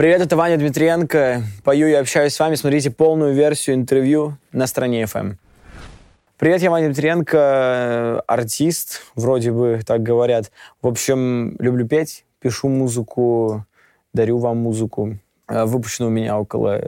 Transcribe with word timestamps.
Привет, 0.00 0.22
это 0.22 0.34
Ваня 0.34 0.56
Дмитриенко. 0.56 1.42
Пою 1.62 1.86
и 1.86 1.92
общаюсь 1.92 2.32
с 2.32 2.40
вами. 2.40 2.54
Смотрите 2.54 2.90
полную 2.90 3.34
версию 3.34 3.76
интервью 3.76 4.38
на 4.50 4.66
стране 4.66 5.02
FM. 5.02 5.36
Привет, 6.38 6.62
я 6.62 6.70
Ваня 6.70 6.86
Дмитренко, 6.86 8.22
артист, 8.22 9.02
вроде 9.14 9.52
бы 9.52 9.82
так 9.86 10.02
говорят. 10.02 10.52
В 10.80 10.86
общем, 10.86 11.54
люблю 11.58 11.86
петь, 11.86 12.24
пишу 12.38 12.70
музыку, 12.70 13.66
дарю 14.14 14.38
вам 14.38 14.56
музыку. 14.56 15.18
Э, 15.46 15.66
выпущено 15.66 16.08
у 16.08 16.10
меня 16.10 16.38
около 16.38 16.82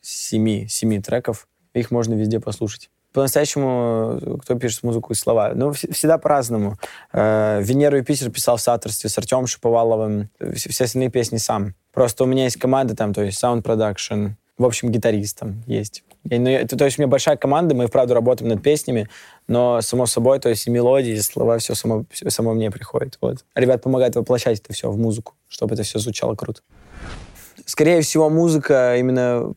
семи, 0.00 0.66
семи 0.66 1.02
треков. 1.02 1.46
Их 1.74 1.90
можно 1.90 2.14
везде 2.14 2.40
послушать. 2.40 2.88
По-настоящему, 3.14 4.38
кто 4.42 4.56
пишет 4.56 4.82
музыку 4.82 5.12
и 5.12 5.16
слова? 5.16 5.52
Ну, 5.54 5.72
всегда 5.72 6.18
по-разному. 6.18 6.78
Э, 7.12 7.60
«Венеру 7.62 7.96
и 7.96 8.02
Питер» 8.02 8.28
писал 8.30 8.56
в 8.56 8.60
соавторстве 8.60 9.08
с 9.08 9.16
Артемом 9.16 9.46
Шиповаловым. 9.46 10.30
Все 10.56 10.84
остальные 10.84 11.10
песни 11.10 11.36
сам. 11.36 11.74
Просто 11.92 12.24
у 12.24 12.26
меня 12.26 12.44
есть 12.44 12.56
команда 12.56 12.96
там, 12.96 13.14
то 13.14 13.22
есть 13.22 13.42
sound 13.42 13.62
production, 13.62 14.32
в 14.58 14.64
общем, 14.64 14.90
гитарист 14.90 15.38
там 15.38 15.62
есть. 15.68 16.02
Я, 16.24 16.40
ну, 16.40 16.50
это, 16.50 16.76
то 16.76 16.84
есть 16.84 16.98
у 16.98 17.02
меня 17.02 17.08
большая 17.08 17.36
команда, 17.36 17.76
мы, 17.76 17.86
вправду, 17.86 18.14
работаем 18.14 18.48
над 18.48 18.62
песнями, 18.62 19.08
но, 19.46 19.80
само 19.80 20.06
собой, 20.06 20.40
то 20.40 20.48
есть 20.48 20.66
и 20.66 20.70
мелодии, 20.70 21.12
и 21.12 21.20
слова, 21.20 21.58
все 21.58 21.74
само, 21.74 22.04
все 22.10 22.30
само 22.30 22.52
мне 22.52 22.70
приходит. 22.72 23.18
Вот. 23.20 23.44
Ребят 23.54 23.82
помогают 23.82 24.16
воплощать 24.16 24.58
это 24.58 24.72
все 24.72 24.90
в 24.90 24.98
музыку, 24.98 25.34
чтобы 25.48 25.74
это 25.74 25.84
все 25.84 26.00
звучало 26.00 26.34
круто. 26.34 26.62
Скорее 27.64 28.00
всего, 28.00 28.28
музыка 28.28 28.96
именно... 28.96 29.54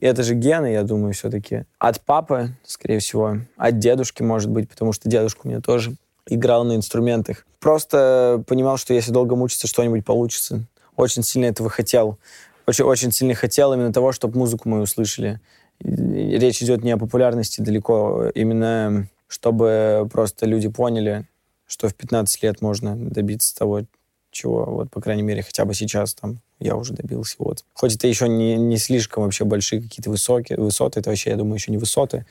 Это 0.00 0.22
же 0.22 0.34
гены, 0.34 0.72
я 0.72 0.82
думаю, 0.82 1.14
все-таки. 1.14 1.64
От 1.78 2.00
папы, 2.02 2.50
скорее 2.64 2.98
всего. 2.98 3.38
От 3.56 3.78
дедушки, 3.78 4.22
может 4.22 4.50
быть, 4.50 4.68
потому 4.68 4.92
что 4.92 5.08
дедушка 5.08 5.40
у 5.44 5.48
меня 5.48 5.60
тоже 5.60 5.94
играл 6.28 6.64
на 6.64 6.76
инструментах. 6.76 7.46
Просто 7.60 8.42
понимал, 8.46 8.76
что 8.76 8.92
если 8.94 9.12
долго 9.12 9.36
мучиться, 9.36 9.66
что-нибудь 9.66 10.04
получится. 10.04 10.64
Очень 10.96 11.22
сильно 11.22 11.46
этого 11.46 11.70
хотел. 11.70 12.18
Очень, 12.66 12.84
очень 12.84 13.12
сильно 13.12 13.34
хотел 13.34 13.72
именно 13.72 13.92
того, 13.92 14.12
чтобы 14.12 14.38
музыку 14.38 14.68
мою 14.68 14.82
услышали 14.82 15.40
речь 15.80 16.62
идет 16.62 16.82
не 16.82 16.92
о 16.92 16.98
популярности 16.98 17.60
далеко, 17.60 18.30
именно 18.34 19.08
чтобы 19.28 20.08
просто 20.12 20.46
люди 20.46 20.68
поняли, 20.68 21.26
что 21.66 21.88
в 21.88 21.94
15 21.94 22.42
лет 22.42 22.62
можно 22.62 22.96
добиться 22.96 23.56
того, 23.56 23.82
чего, 24.30 24.64
вот, 24.66 24.90
по 24.90 25.00
крайней 25.00 25.22
мере, 25.22 25.42
хотя 25.42 25.64
бы 25.64 25.74
сейчас 25.74 26.14
там 26.14 26.40
я 26.58 26.76
уже 26.76 26.94
добился. 26.94 27.36
Вот. 27.38 27.64
Хоть 27.74 27.94
это 27.96 28.06
еще 28.08 28.28
не, 28.28 28.56
не 28.56 28.76
слишком 28.78 29.24
вообще 29.24 29.44
большие 29.44 29.82
какие-то 29.82 30.10
высокие 30.10 30.58
высоты, 30.58 31.00
это 31.00 31.10
вообще, 31.10 31.30
я 31.30 31.36
думаю, 31.36 31.54
еще 31.54 31.70
не 31.70 31.78
высоты, 31.78 32.24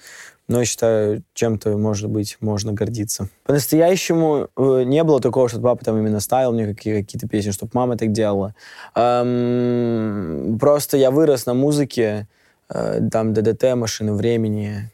но 0.47 0.59
я 0.59 0.65
считаю, 0.65 1.23
чем-то, 1.33 1.77
может 1.77 2.09
быть, 2.09 2.37
можно 2.41 2.73
гордиться. 2.73 3.29
По-настоящему 3.45 4.49
э, 4.55 4.83
не 4.85 5.03
было 5.03 5.19
такого, 5.19 5.49
что 5.49 5.59
папа 5.59 5.83
там 5.83 5.97
именно 5.97 6.19
ставил 6.19 6.53
мне 6.53 6.67
какие- 6.67 7.01
какие-то 7.01 7.27
песни, 7.27 7.51
чтобы 7.51 7.71
мама 7.73 7.97
так 7.97 8.11
делала. 8.11 8.53
Эм, 8.95 10.57
просто 10.59 10.97
я 10.97 11.11
вырос 11.11 11.45
на 11.45 11.53
музыке, 11.53 12.27
Э, 12.67 12.99
там 13.11 13.31
ДДТ, 13.33 13.75
машины 13.75 14.13
времени, 14.13 14.89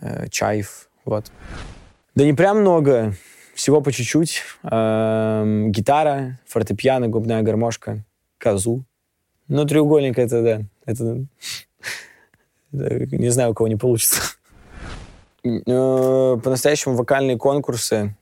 э, 0.00 0.28
Чайф, 0.30 0.88
вот. 1.04 1.26
Да 2.14 2.24
не 2.24 2.32
прям 2.32 2.60
много, 2.60 3.14
всего 3.54 3.82
по 3.82 3.92
чуть-чуть. 3.92 4.42
Эм, 4.62 5.70
гитара, 5.70 6.38
фортепиано, 6.46 7.08
губная 7.08 7.42
гармошка, 7.42 8.04
казу. 8.40 8.84
Ну, 9.48 9.64
треугольник 9.64 10.18
это, 10.18 10.42
да, 10.42 10.60
это, 10.86 11.24
не 12.72 13.30
знаю, 13.30 13.50
у 13.50 13.54
кого 13.54 13.68
не 13.68 13.76
получится. 13.76 14.20
Э, 15.44 16.38
по-настоящему 16.42 16.96
вокальные 16.96 17.36
конкурсы 17.36 18.16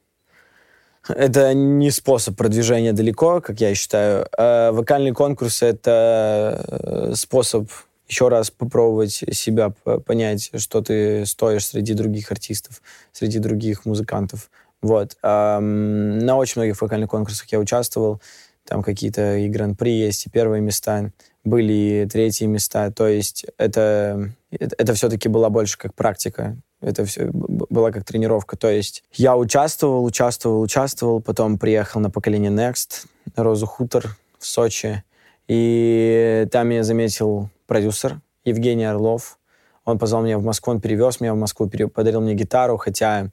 это 1.09 1.55
не 1.55 1.91
способ 1.91 2.37
продвижения 2.37 2.93
далеко, 2.93 3.41
как 3.41 3.61
я 3.61 3.75
считаю. 3.75 4.27
Вокальные 4.37 5.15
конкурсы— 5.15 5.65
это 5.67 7.13
способ 7.15 7.71
еще 8.09 8.29
раз 8.29 8.51
попробовать 8.51 9.13
себя, 9.13 9.71
понять, 10.07 10.51
что 10.57 10.83
ты 10.83 11.25
стоишь 11.25 11.67
среди 11.67 11.95
других 11.95 12.31
артистов, 12.31 12.83
среди 13.13 13.39
других 13.39 13.87
музыкантов. 13.87 14.51
Вот. 14.81 15.17
на 15.23 16.37
очень 16.37 16.61
многих 16.61 16.81
вокальных 16.81 17.11
конкурсах 17.11 17.51
я 17.51 17.59
участвовал. 17.59 18.21
Там 18.69 18.83
какие-то 18.83 19.39
и 19.39 19.49
гран-при 19.49 19.93
есть, 19.93 20.27
и 20.27 20.31
первые 20.31 20.61
места, 20.61 21.11
были 21.43 21.73
и 21.73 22.07
третьи 22.07 22.45
места. 22.45 22.91
То 22.91 23.09
есть 23.09 23.47
это, 23.57 24.31
это, 24.51 24.75
это 24.77 24.93
все-таки 24.93 25.31
была 25.31 25.49
больше 25.49 25.79
как 25.79 25.95
практика. 25.95 26.59
Это 26.83 27.07
все 27.07 27.31
была 27.33 27.91
как 27.91 28.05
тренировка. 28.05 28.59
То 28.59 28.69
есть 28.69 29.05
я 29.15 29.39
участвовал, 29.39 30.05
участвовал, 30.05 30.61
участвовал, 30.61 31.23
потом 31.23 31.59
приехал 31.59 32.01
на 32.01 32.11
поколение 32.11 32.51
Next, 32.51 33.07
на 33.35 33.43
Розу 33.43 33.65
Хутор 33.65 34.19
в 34.39 34.47
Сочи. 34.47 35.03
И 35.49 36.47
там 36.53 36.69
я 36.69 36.83
заметил 36.83 37.49
продюсер 37.67 38.21
Евгений 38.45 38.85
Орлов. 38.85 39.39
Он 39.87 39.99
позвал 39.99 40.23
меня 40.23 40.39
в 40.39 40.43
Москву, 40.43 40.75
он 40.75 40.83
перевез 40.83 41.21
меня 41.21 41.33
в 41.33 41.39
Москву, 41.39 41.71
подарил 41.89 42.21
мне 42.21 42.35
гитару, 42.35 42.77
хотя 42.77 43.31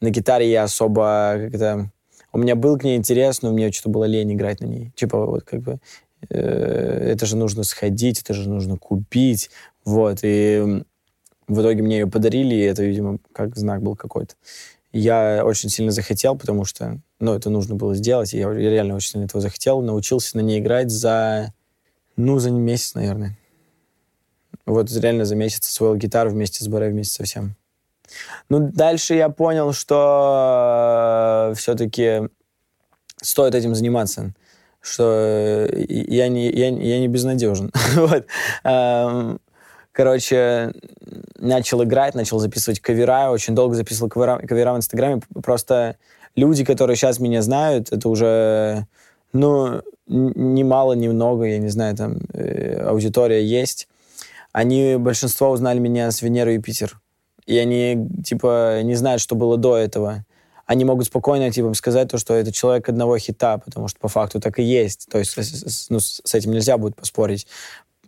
на 0.00 0.08
гитаре 0.08 0.50
я 0.50 0.62
особо 0.62 1.36
как-то... 1.50 1.90
У 2.32 2.38
меня 2.38 2.54
был 2.54 2.78
к 2.78 2.84
ней 2.84 2.96
интерес, 2.96 3.42
но 3.42 3.52
мне 3.52 3.72
что-то 3.72 3.90
было 3.90 4.04
лень 4.04 4.32
играть 4.32 4.60
на 4.60 4.66
ней. 4.66 4.92
Типа 4.94 5.26
вот 5.26 5.44
как 5.44 5.60
бы 5.60 5.78
э, 6.28 7.10
это 7.12 7.26
же 7.26 7.36
нужно 7.36 7.64
сходить, 7.64 8.20
это 8.20 8.34
же 8.34 8.48
нужно 8.48 8.76
купить, 8.76 9.50
вот. 9.84 10.20
И 10.22 10.82
в 11.48 11.60
итоге 11.60 11.82
мне 11.82 12.00
ее 12.00 12.06
подарили, 12.06 12.54
и 12.54 12.60
это, 12.60 12.84
видимо, 12.84 13.18
как 13.32 13.56
знак 13.56 13.82
был 13.82 13.96
какой-то. 13.96 14.34
Я 14.92 15.44
очень 15.44 15.68
сильно 15.68 15.92
захотел, 15.92 16.36
потому 16.36 16.64
что, 16.64 17.00
ну, 17.20 17.34
это 17.34 17.50
нужно 17.50 17.76
было 17.76 17.94
сделать, 17.94 18.34
и 18.34 18.38
я, 18.38 18.52
реально 18.52 18.96
очень 18.96 19.10
сильно 19.10 19.24
этого 19.24 19.40
захотел. 19.40 19.80
Научился 19.82 20.36
на 20.36 20.40
ней 20.42 20.60
играть 20.60 20.90
за, 20.90 21.52
ну, 22.16 22.38
за 22.38 22.50
месяц, 22.50 22.94
наверное. 22.94 23.38
Вот 24.66 24.90
реально 24.92 25.24
за 25.24 25.36
месяц 25.36 25.68
освоил 25.68 25.96
гитару 25.96 26.30
вместе 26.30 26.64
с 26.64 26.68
Баре, 26.68 26.90
вместе 26.90 27.14
со 27.14 27.24
всем. 27.24 27.56
Ну, 28.48 28.70
дальше 28.72 29.14
я 29.14 29.28
понял, 29.28 29.72
что 29.72 31.50
э, 31.50 31.54
все-таки 31.54 32.28
стоит 33.22 33.54
этим 33.54 33.74
заниматься, 33.74 34.32
что 34.80 35.68
я 35.88 36.28
не, 36.28 36.50
я, 36.50 36.68
я 36.68 37.00
не 37.00 37.08
безнадежен. 37.08 37.70
вот. 37.94 38.26
Эм, 38.64 39.40
короче, 39.92 40.72
начал 41.36 41.82
играть, 41.84 42.14
начал 42.14 42.38
записывать 42.38 42.80
кавера, 42.80 43.30
очень 43.30 43.54
долго 43.54 43.74
записывал 43.74 44.08
кавера, 44.08 44.38
кавера 44.38 44.72
в 44.72 44.78
Инстаграме. 44.78 45.20
Просто 45.42 45.96
люди, 46.34 46.64
которые 46.64 46.96
сейчас 46.96 47.18
меня 47.20 47.42
знают, 47.42 47.92
это 47.92 48.08
уже, 48.08 48.86
ну, 49.32 49.82
ни 50.06 50.62
мало, 50.62 50.94
ни 50.94 51.08
много, 51.08 51.44
я 51.44 51.58
не 51.58 51.68
знаю, 51.68 51.96
там 51.96 52.18
э, 52.32 52.82
аудитория 52.82 53.44
есть 53.44 53.86
они, 54.52 54.96
большинство 54.96 55.50
узнали 55.50 55.78
меня 55.78 56.10
с 56.10 56.22
Венеры 56.22 56.56
и 56.56 56.58
Питер. 56.58 56.99
И 57.46 57.56
они, 57.58 58.08
типа, 58.24 58.82
не 58.82 58.94
знают, 58.94 59.20
что 59.20 59.34
было 59.34 59.56
до 59.56 59.76
этого. 59.76 60.24
Они 60.66 60.84
могут 60.84 61.06
спокойно, 61.06 61.50
типа, 61.50 61.74
сказать 61.74 62.08
то, 62.08 62.18
что 62.18 62.34
это 62.34 62.52
человек 62.52 62.88
одного 62.88 63.18
хита, 63.18 63.58
потому 63.58 63.88
что 63.88 63.98
по 63.98 64.08
факту 64.08 64.40
так 64.40 64.58
и 64.58 64.62
есть. 64.62 65.08
То 65.10 65.18
есть 65.18 65.36
ну, 65.90 65.98
с 66.00 66.34
этим 66.34 66.52
нельзя 66.52 66.78
будет 66.78 66.96
поспорить. 66.96 67.46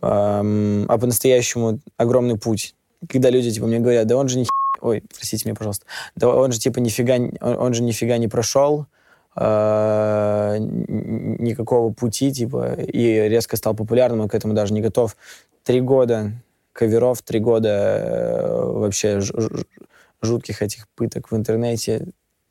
А 0.01 0.97
по-настоящему 0.97 1.79
огромный 1.97 2.37
путь. 2.37 2.75
Когда 3.09 3.29
люди, 3.29 3.51
типа, 3.51 3.67
мне 3.67 3.79
говорят, 3.79 4.07
да 4.07 4.15
он 4.15 4.27
же 4.27 4.39
не 4.39 4.45
Ой, 4.81 5.01
простите 5.15 5.45
меня, 5.45 5.55
пожалуйста. 5.55 5.85
Да 6.15 6.27
он 6.27 6.51
же, 6.51 6.59
типа, 6.59 6.79
нифига, 6.79 7.15
он, 7.15 7.37
он 7.39 7.73
же 7.73 7.83
нифига 7.83 8.17
не 8.17 8.27
прошел, 8.27 8.87
э, 9.35 10.57
никакого 10.59 11.93
пути, 11.93 12.33
типа, 12.33 12.73
и 12.73 13.29
резко 13.29 13.55
стал 13.55 13.75
популярным, 13.75 14.21
он 14.21 14.29
к 14.29 14.35
этому 14.35 14.53
даже 14.53 14.73
не 14.73 14.81
готов 14.81 15.15
три 15.63 15.79
года 15.79 16.33
каверов, 16.73 17.21
три 17.21 17.39
года 17.39 17.69
э, 17.69 18.63
вообще 18.65 19.21
жутких 20.21 20.61
этих 20.61 20.87
пыток 20.89 21.31
в 21.31 21.35
интернете. 21.35 22.07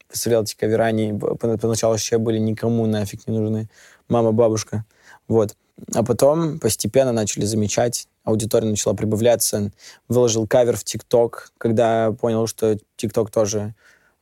Выставлял 0.08 0.42
эти 0.42 0.54
кавера, 0.54 0.84
они 0.84 1.12
поначалу 1.12 1.94
вообще 1.94 2.18
были 2.18 2.38
никому 2.38 2.86
нафиг 2.86 3.26
не 3.26 3.38
нужны. 3.38 3.68
Мама, 4.08 4.32
бабушка. 4.32 4.84
Вот. 5.26 5.56
А 5.94 6.04
потом 6.04 6.58
постепенно 6.60 7.12
начали 7.12 7.44
замечать, 7.44 8.08
аудитория 8.24 8.68
начала 8.68 8.94
прибавляться. 8.94 9.72
Выложил 10.08 10.46
кавер 10.46 10.76
в 10.76 10.84
ТикТок, 10.84 11.52
когда 11.58 12.12
понял, 12.12 12.46
что 12.46 12.78
ТикТок 12.96 13.30
тоже 13.30 13.74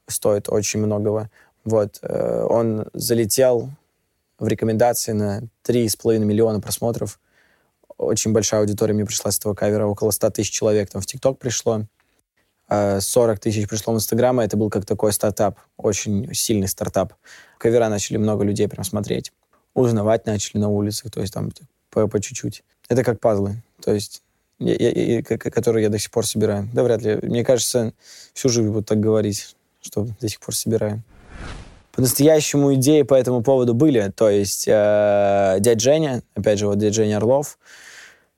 стоит 0.06 0.48
очень 0.48 0.80
многого. 0.80 1.28
Вот. 1.64 1.98
Э, 2.02 2.46
он 2.48 2.86
залетел 2.94 3.70
в 4.38 4.46
рекомендации 4.46 5.12
на 5.12 5.42
3,5 5.64 6.18
миллиона 6.18 6.60
просмотров 6.60 7.18
очень 8.00 8.32
большая 8.32 8.60
аудитория 8.60 8.94
мне 8.94 9.04
пришла 9.04 9.30
с 9.30 9.38
этого 9.38 9.54
кавера, 9.54 9.86
около 9.86 10.10
100 10.10 10.30
тысяч 10.30 10.50
человек 10.50 10.90
там 10.90 11.02
в 11.02 11.06
ТикТок 11.06 11.38
пришло, 11.38 11.82
40 12.68 13.00
а 13.08 13.36
тысяч 13.36 13.68
пришло 13.68 13.92
в 13.92 13.96
Инстаграм, 13.96 14.40
это 14.40 14.56
был 14.56 14.70
как 14.70 14.86
такой 14.86 15.12
стартап, 15.12 15.58
очень 15.76 16.32
сильный 16.32 16.68
стартап. 16.68 17.14
Кавера 17.58 17.88
начали 17.88 18.16
много 18.16 18.44
людей 18.44 18.68
прям 18.68 18.84
смотреть, 18.84 19.32
узнавать 19.74 20.26
начали 20.26 20.58
на 20.58 20.68
улицах, 20.68 21.10
то 21.10 21.20
есть 21.20 21.34
там 21.34 21.50
по, 21.90 22.06
по 22.06 22.20
чуть-чуть. 22.20 22.62
Это 22.88 23.04
как 23.04 23.20
пазлы, 23.20 23.62
то 23.82 23.92
есть 23.92 24.22
я, 24.60 24.74
я, 24.74 25.22
которые 25.22 25.84
я 25.84 25.88
до 25.88 25.98
сих 25.98 26.10
пор 26.10 26.26
собираю. 26.26 26.68
Да 26.72 26.82
вряд 26.82 27.02
ли. 27.02 27.18
Мне 27.22 27.44
кажется, 27.44 27.92
всю 28.34 28.50
жизнь 28.50 28.68
буду 28.68 28.84
так 28.84 29.00
говорить, 29.00 29.56
что 29.80 30.06
до 30.20 30.28
сих 30.28 30.38
пор 30.40 30.54
собираю. 30.54 31.02
По-настоящему 31.92 32.74
идеи 32.74 33.02
по 33.02 33.14
этому 33.14 33.42
поводу 33.42 33.74
были. 33.74 34.12
То 34.14 34.28
есть 34.28 34.68
э, 34.68 35.56
дядя 35.60 35.80
Женя, 35.80 36.22
опять 36.34 36.58
же, 36.58 36.66
вот 36.66 36.78
дядя 36.78 36.92
Женя 36.94 37.16
Орлов, 37.16 37.58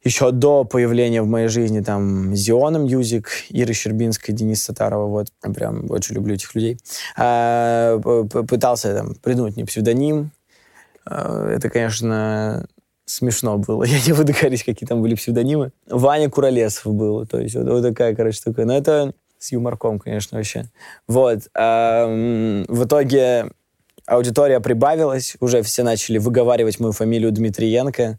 еще 0.05 0.33
до 0.33 0.65
появления 0.65 1.23
в 1.23 1.27
моей 1.27 1.49
жизни 1.49 1.81
там 1.81 2.35
Zion 2.35 2.79
а 2.79 2.86
Music, 2.86 3.31
Ира 3.51 3.73
Щербинская, 3.73 4.35
Дениса 4.35 4.62
Сатарова, 4.63 5.07
вот, 5.07 5.29
прям 5.55 5.91
очень 5.91 6.15
люблю 6.17 6.35
этих 6.35 6.55
людей. 6.55 6.79
А, 7.17 7.99
пытался 7.99 8.95
там 8.95 9.15
придумать 9.17 9.57
мне 9.57 9.65
псевдоним. 9.65 10.33
А, 11.05 11.49
это, 11.51 11.71
конечно, 11.71 12.67
смешно 13.05 13.59
было. 13.59 13.85
Я 13.85 13.99
не 14.05 14.13
буду 14.13 14.33
говорить, 14.33 14.65
какие 14.65 14.89
там 14.89 15.03
были 15.03 15.15
псевдонимы. 15.15 15.73
Ваня 15.89 16.29
Куролесов 16.29 16.93
был, 16.93 17.27
то 17.27 17.39
есть 17.39 17.55
вот, 17.55 17.69
вот 17.69 17.83
такая, 17.83 18.15
короче, 18.15 18.39
штука. 18.39 18.65
Но 18.65 18.77
это 18.77 19.15
с 19.39 19.53
юморком, 19.53 19.99
конечно, 19.99 20.39
вообще. 20.39 20.67
Вот. 21.07 21.49
А, 21.55 22.07
в 22.69 22.85
итоге 22.85 23.51
аудитория 24.07 24.61
прибавилась, 24.61 25.37
уже 25.41 25.63
все 25.63 25.83
начали 25.83 26.19
выговаривать 26.19 26.81
мою 26.81 26.93
фамилию 26.93 27.33
Дмитриенко. 27.33 28.19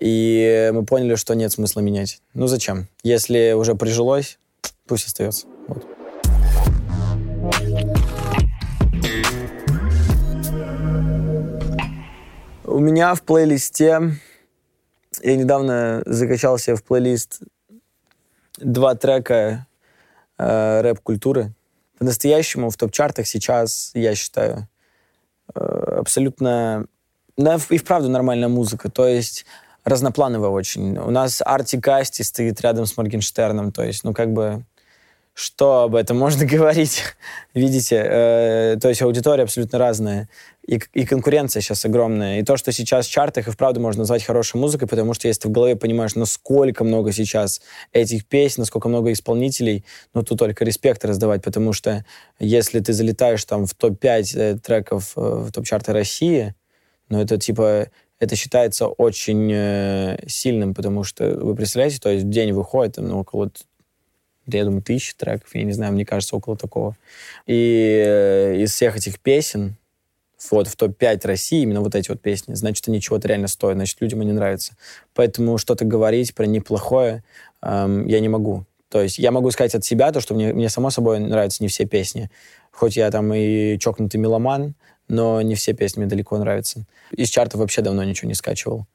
И 0.00 0.70
мы 0.72 0.84
поняли, 0.84 1.14
что 1.14 1.34
нет 1.34 1.52
смысла 1.52 1.80
менять. 1.80 2.20
Ну 2.34 2.46
зачем? 2.46 2.88
Если 3.02 3.52
уже 3.52 3.74
прижилось, 3.74 4.38
пусть 4.86 5.06
остается. 5.06 5.46
Вот. 5.68 5.84
У 12.64 12.78
меня 12.80 13.14
в 13.14 13.22
плейлисте, 13.22 14.00
я 15.22 15.36
недавно 15.36 16.02
закачал 16.06 16.58
себе 16.58 16.74
в 16.76 16.82
плейлист 16.82 17.40
два 18.58 18.94
трека 18.94 19.66
э, 20.38 20.80
рэп-культуры. 20.80 21.52
По-настоящему 21.98 22.70
в 22.70 22.76
топ-чартах 22.76 23.26
сейчас, 23.26 23.92
я 23.94 24.14
считаю, 24.14 24.68
э, 25.54 25.60
абсолютно... 25.60 26.86
Да, 27.36 27.58
и 27.70 27.78
вправду 27.78 28.08
нормальная 28.08 28.48
музыка. 28.48 28.90
То 28.90 29.06
есть 29.06 29.44
разноплановая 29.84 30.50
очень. 30.50 30.96
У 30.98 31.10
нас 31.10 31.42
Арти 31.44 31.80
Касти 31.80 32.22
стоит 32.22 32.60
рядом 32.62 32.86
с 32.86 32.96
Моргенштерном, 32.96 33.72
то 33.72 33.84
есть, 33.84 34.04
ну, 34.04 34.12
как 34.12 34.32
бы, 34.32 34.64
что 35.34 35.82
об 35.82 35.96
этом 35.96 36.18
можно 36.18 36.46
говорить? 36.46 37.02
Видите, 37.52 37.96
э, 37.96 38.76
то 38.80 38.88
есть 38.88 39.02
аудитория 39.02 39.42
абсолютно 39.42 39.78
разная, 39.78 40.28
и, 40.66 40.80
и 40.94 41.04
конкуренция 41.04 41.60
сейчас 41.60 41.84
огромная. 41.84 42.40
И 42.40 42.42
то, 42.44 42.56
что 42.56 42.72
сейчас 42.72 43.06
в 43.06 43.10
чартах 43.10 43.48
и 43.48 43.50
вправду 43.50 43.80
можно 43.80 44.00
назвать 44.00 44.24
хорошей 44.24 44.56
музыкой, 44.56 44.88
потому 44.88 45.12
что 45.12 45.28
если 45.28 45.42
ты 45.42 45.48
в 45.48 45.52
голове 45.52 45.76
понимаешь, 45.76 46.14
насколько 46.14 46.84
много 46.84 47.12
сейчас 47.12 47.60
этих 47.92 48.26
песен, 48.26 48.62
насколько 48.62 48.88
много 48.88 49.12
исполнителей, 49.12 49.84
ну, 50.14 50.22
тут 50.22 50.38
только 50.38 50.64
респект 50.64 51.04
раздавать, 51.04 51.42
потому 51.42 51.72
что 51.72 52.04
если 52.38 52.80
ты 52.80 52.92
залетаешь 52.92 53.44
там 53.44 53.66
в 53.66 53.74
топ-5 53.74 54.38
э, 54.38 54.58
треков 54.58 55.12
э, 55.16 55.20
в 55.20 55.52
топ-чарты 55.52 55.92
России, 55.92 56.54
ну, 57.10 57.20
это 57.20 57.36
типа 57.36 57.88
это 58.18 58.36
считается 58.36 58.86
очень 58.86 59.50
э, 59.52 60.18
сильным, 60.26 60.74
потому 60.74 61.04
что, 61.04 61.28
вы 61.36 61.54
представляете, 61.54 61.98
то 62.00 62.10
есть 62.10 62.24
в 62.24 62.30
день 62.30 62.52
выходит 62.52 62.96
ну, 62.96 63.20
около, 63.20 63.50
я 64.46 64.64
думаю, 64.64 64.82
тысячи 64.82 65.14
треков, 65.16 65.54
я 65.54 65.64
не 65.64 65.72
знаю, 65.72 65.92
мне 65.92 66.06
кажется, 66.06 66.36
около 66.36 66.56
такого. 66.56 66.96
И 67.46 68.02
э, 68.04 68.56
из 68.58 68.72
всех 68.72 68.96
этих 68.96 69.20
песен, 69.20 69.76
вот 70.50 70.68
в 70.68 70.76
топ-5 70.76 71.26
России, 71.26 71.62
именно 71.62 71.80
вот 71.80 71.94
эти 71.94 72.10
вот 72.10 72.20
песни, 72.20 72.54
значит, 72.54 72.86
они 72.88 73.00
чего-то 73.00 73.28
реально 73.28 73.48
стоят, 73.48 73.76
значит, 73.76 74.00
людям 74.00 74.20
они 74.20 74.32
нравятся. 74.32 74.74
Поэтому 75.14 75.58
что-то 75.58 75.84
говорить 75.84 76.34
про 76.34 76.44
неплохое 76.44 77.24
эм, 77.62 78.06
я 78.06 78.20
не 78.20 78.28
могу. 78.28 78.64
То 78.90 79.00
есть 79.02 79.18
я 79.18 79.30
могу 79.32 79.50
сказать 79.50 79.74
от 79.74 79.84
себя 79.84 80.12
то, 80.12 80.20
что 80.20 80.34
мне, 80.34 80.52
мне 80.52 80.68
само 80.68 80.90
собой 80.90 81.18
нравятся 81.18 81.62
не 81.62 81.68
все 81.68 81.84
песни. 81.86 82.30
Хоть 82.70 82.96
я 82.96 83.10
там 83.10 83.32
и 83.32 83.78
чокнутый 83.78 84.20
меломан, 84.20 84.74
но 85.14 85.40
не 85.42 85.54
все 85.54 85.72
песни 85.72 86.00
мне 86.00 86.08
далеко 86.08 86.36
нравятся. 86.38 86.84
Из 87.10 87.28
чартов 87.28 87.60
вообще 87.60 87.82
давно 87.82 88.04
ничего 88.04 88.28
не 88.28 88.34
скачивал. 88.34 88.86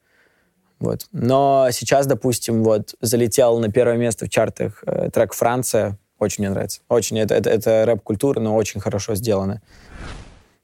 Вот. 0.78 1.06
Но 1.12 1.68
сейчас, 1.72 2.06
допустим, 2.06 2.64
вот 2.64 2.94
залетел 3.00 3.58
на 3.58 3.70
первое 3.70 3.96
место 3.96 4.26
в 4.26 4.30
чартах 4.30 4.82
э, 4.86 5.10
трек 5.10 5.34
«Франция». 5.34 5.98
Очень 6.18 6.44
мне 6.44 6.50
нравится. 6.50 6.80
Очень. 6.88 7.18
Это, 7.18 7.34
это, 7.34 7.50
это 7.50 7.84
рэп-культура, 7.86 8.40
но 8.40 8.54
очень 8.54 8.80
хорошо 8.80 9.14
сделано. 9.14 9.60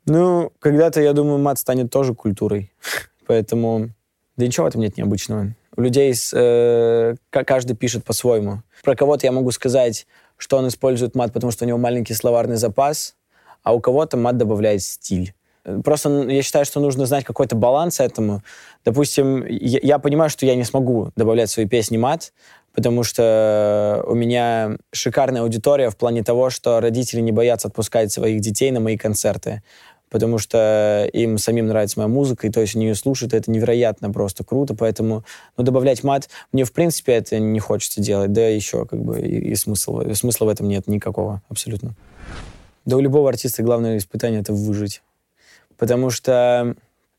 Ну, 0.06 0.52
когда-то, 0.58 1.00
я 1.00 1.12
думаю, 1.12 1.38
мат 1.38 1.58
станет 1.58 1.90
тоже 1.90 2.14
культурой. 2.14 2.72
Поэтому... 3.26 3.90
Да 4.36 4.44
ничего 4.44 4.66
в 4.66 4.68
этом 4.68 4.82
нет 4.82 4.98
необычного. 4.98 5.54
У 5.76 5.80
людей 5.80 6.14
с, 6.14 6.30
э, 6.34 7.14
каждый 7.30 7.74
пишет 7.74 8.04
по-своему. 8.04 8.62
Про 8.82 8.94
кого-то 8.94 9.26
я 9.26 9.32
могу 9.32 9.50
сказать, 9.50 10.06
что 10.36 10.58
он 10.58 10.68
использует 10.68 11.14
мат, 11.14 11.32
потому 11.32 11.50
что 11.50 11.64
у 11.64 11.68
него 11.68 11.78
маленький 11.78 12.14
словарный 12.14 12.56
запас, 12.56 13.16
а 13.62 13.74
у 13.74 13.80
кого-то 13.80 14.16
мат 14.16 14.36
добавляет 14.36 14.82
стиль. 14.82 15.34
Просто 15.84 16.28
я 16.28 16.42
считаю, 16.42 16.64
что 16.64 16.80
нужно 16.80 17.06
знать 17.06 17.24
какой-то 17.24 17.56
баланс 17.56 18.00
этому. 18.00 18.42
Допустим, 18.84 19.44
я, 19.46 19.80
я 19.82 19.98
понимаю, 19.98 20.30
что 20.30 20.46
я 20.46 20.54
не 20.54 20.64
смогу 20.64 21.10
добавлять 21.16 21.50
в 21.50 21.52
свои 21.52 21.66
песни 21.66 21.96
мат, 21.96 22.32
потому 22.72 23.02
что 23.02 24.04
у 24.06 24.14
меня 24.14 24.76
шикарная 24.92 25.42
аудитория 25.42 25.90
в 25.90 25.96
плане 25.96 26.22
того, 26.22 26.50
что 26.50 26.80
родители 26.80 27.20
не 27.20 27.32
боятся 27.32 27.68
отпускать 27.68 28.12
своих 28.12 28.40
детей 28.40 28.70
на 28.70 28.78
мои 28.78 28.96
концерты, 28.96 29.62
потому 30.08 30.38
что 30.38 31.08
им 31.12 31.36
самим 31.36 31.66
нравится 31.66 31.98
моя 31.98 32.08
музыка, 32.08 32.46
и 32.46 32.50
то 32.50 32.60
есть 32.60 32.76
они 32.76 32.86
ее 32.86 32.94
слушают, 32.94 33.34
это 33.34 33.50
невероятно 33.50 34.12
просто 34.12 34.44
круто, 34.44 34.74
поэтому 34.74 35.24
ну, 35.56 35.64
добавлять 35.64 36.04
мат 36.04 36.28
мне, 36.52 36.64
в 36.64 36.72
принципе, 36.72 37.14
это 37.14 37.40
не 37.40 37.58
хочется 37.58 38.00
делать, 38.00 38.32
да 38.32 38.46
еще 38.46 38.86
как 38.86 39.00
бы 39.00 39.20
и, 39.20 39.50
и 39.50 39.54
смысла, 39.56 40.14
смысла 40.14 40.44
в 40.44 40.48
этом 40.48 40.68
нет 40.68 40.86
никакого 40.86 41.42
абсолютно. 41.48 41.94
Да 42.84 42.96
у 42.96 43.00
любого 43.00 43.28
артиста 43.28 43.64
главное 43.64 43.96
испытание— 43.96 44.40
это 44.42 44.52
выжить. 44.52 45.02
Потому 45.78 46.10
что 46.10 46.74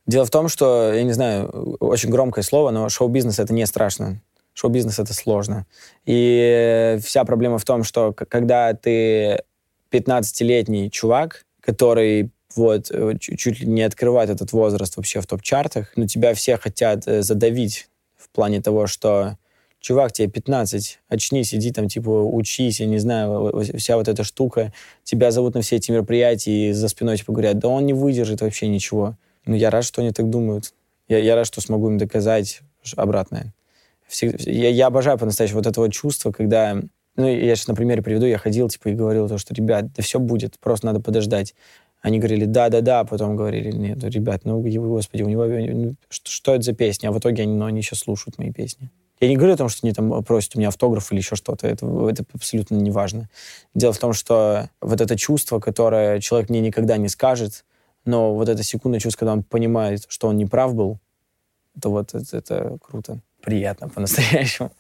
дело 0.06 0.26
в 0.26 0.32
том, 0.32 0.48
что, 0.48 0.94
я 0.94 1.04
не 1.04 1.14
знаю, 1.14 1.78
очень 1.80 2.10
громкое 2.10 2.44
слово, 2.44 2.72
но 2.72 2.90
шоу-бизнес— 2.90 3.40
это 3.40 3.54
не 3.54 3.66
страшно. 3.66 4.22
Шоу-бизнес— 4.54 5.00
это 5.00 5.14
сложно. 5.14 5.66
И 6.06 6.98
вся 7.04 7.24
проблема 7.26 7.58
в 7.60 7.66
том, 7.66 7.84
что 7.84 8.14
когда 8.14 8.74
ты 8.74 9.44
15-летний 9.92 10.90
чувак, 10.90 11.46
который 11.62 12.32
вот 12.56 12.90
чуть 13.20 13.60
ли 13.60 13.68
не 13.68 13.84
открывает 13.84 14.30
этот 14.30 14.52
возраст 14.52 14.98
вообще 14.98 15.22
в 15.22 15.28
топ-чартах, 15.28 15.92
но 15.96 16.08
тебя 16.08 16.34
все 16.34 16.58
хотят 16.58 17.08
э, 17.08 17.22
задавить 17.22 17.88
в 18.16 18.30
плане 18.30 18.62
того, 18.62 18.88
что 18.88 19.38
чувак, 19.88 20.12
тебе 20.12 20.28
15, 20.28 21.00
очнись, 21.08 21.54
иди 21.54 21.72
там, 21.72 21.88
типа, 21.88 22.10
учись, 22.10 22.82
я 22.82 22.88
не 22.88 22.98
знаю, 22.98 23.64
вся 23.78 23.96
вот 23.96 24.10
эта 24.10 24.26
штука, 24.26 24.74
тебя 25.06 25.32
зовут 25.32 25.56
на 25.56 25.62
все 25.62 25.78
эти 25.78 25.92
мероприятия, 25.92 26.70
и 26.70 26.74
за 26.74 26.90
спиной, 26.90 27.18
типа, 27.18 27.32
говорят, 27.32 27.60
да 27.60 27.70
он 27.70 27.86
не 27.86 27.94
выдержит 27.94 28.42
вообще 28.42 28.68
ничего. 28.68 29.16
Ну, 29.46 29.56
я 29.56 29.70
рад, 29.70 29.86
что 29.86 30.02
они 30.02 30.12
так 30.12 30.30
думают. 30.30 30.74
Я, 31.08 31.20
я 31.20 31.36
рад, 31.36 31.48
что 31.48 31.62
смогу 31.62 31.90
им 31.90 31.98
доказать 31.98 32.60
обратное. 32.98 33.54
Я, 34.20 34.70
я 34.70 34.88
обожаю 34.88 35.18
по-настоящему 35.18 35.60
вот 35.60 35.68
это 35.68 35.80
вот 35.80 35.94
чувство, 35.94 36.34
когда... 36.34 36.78
Ну, 37.16 37.26
я 37.26 37.56
сейчас 37.56 37.68
на 37.68 37.76
примере 37.76 38.02
приведу, 38.02 38.26
я 38.26 38.38
ходил, 38.38 38.68
типа, 38.68 38.90
и 38.90 38.94
говорил 38.94 39.30
то, 39.30 39.38
что, 39.38 39.54
ребят, 39.54 39.94
да 39.94 40.04
все 40.04 40.20
будет, 40.20 40.60
просто 40.60 40.86
надо 40.86 41.00
подождать. 41.00 41.56
Они 42.02 42.20
говорили, 42.20 42.44
да-да-да, 42.44 43.06
потом 43.06 43.38
говорили, 43.38 43.72
нет, 43.72 44.04
ребят, 44.04 44.42
ну, 44.44 44.60
господи, 44.60 45.24
у 45.24 45.30
него... 45.30 45.46
Ну, 45.46 45.96
что, 46.10 46.30
что 46.30 46.56
это 46.56 46.64
за 46.64 46.74
песня? 46.74 47.08
А 47.08 47.12
в 47.14 47.20
итоге 47.20 47.44
они, 47.44 47.56
ну, 47.56 47.66
они 47.66 47.82
сейчас 47.82 48.00
слушают 48.00 48.38
мои 48.38 48.52
песни. 48.52 48.92
Я 49.20 49.30
не 49.30 49.36
говорю 49.36 49.54
о 49.54 49.58
том, 49.58 49.70
что 49.70 49.86
они 49.86 49.94
там 49.94 50.24
просят 50.24 50.56
у 50.56 50.60
меня 50.60 50.68
автограф 50.68 51.12
или 51.12 51.20
еще 51.20 51.36
что-то. 51.36 51.68
Это, 51.68 51.86
это 52.08 52.24
абсолютно 52.34 52.76
не 52.76 52.92
важно. 52.92 53.30
Дело 53.74 53.94
в 53.94 53.98
том, 53.98 54.14
что 54.14 54.70
вот 54.80 55.02
это 55.02 55.18
чувство, 55.18 55.60
которое 55.60 56.20
человек 56.20 56.50
мне 56.50 56.62
никогда 56.62 56.98
не 56.98 57.10
скажет, 57.10 57.66
но 58.06 58.36
вот 58.36 58.48
эта 58.48 58.64
секунда 58.64 59.00
чувства, 59.00 59.20
когда 59.20 59.34
он 59.34 59.44
понимает, 59.44 60.06
что 60.08 60.28
он 60.28 60.38
не 60.38 60.46
прав 60.46 60.76
был, 60.76 61.00
это 61.76 61.90
вот 61.90 62.14
это, 62.14 62.38
это 62.38 62.78
круто. 62.82 63.20
Приятно 63.42 63.90
по-настоящему. 63.90 64.72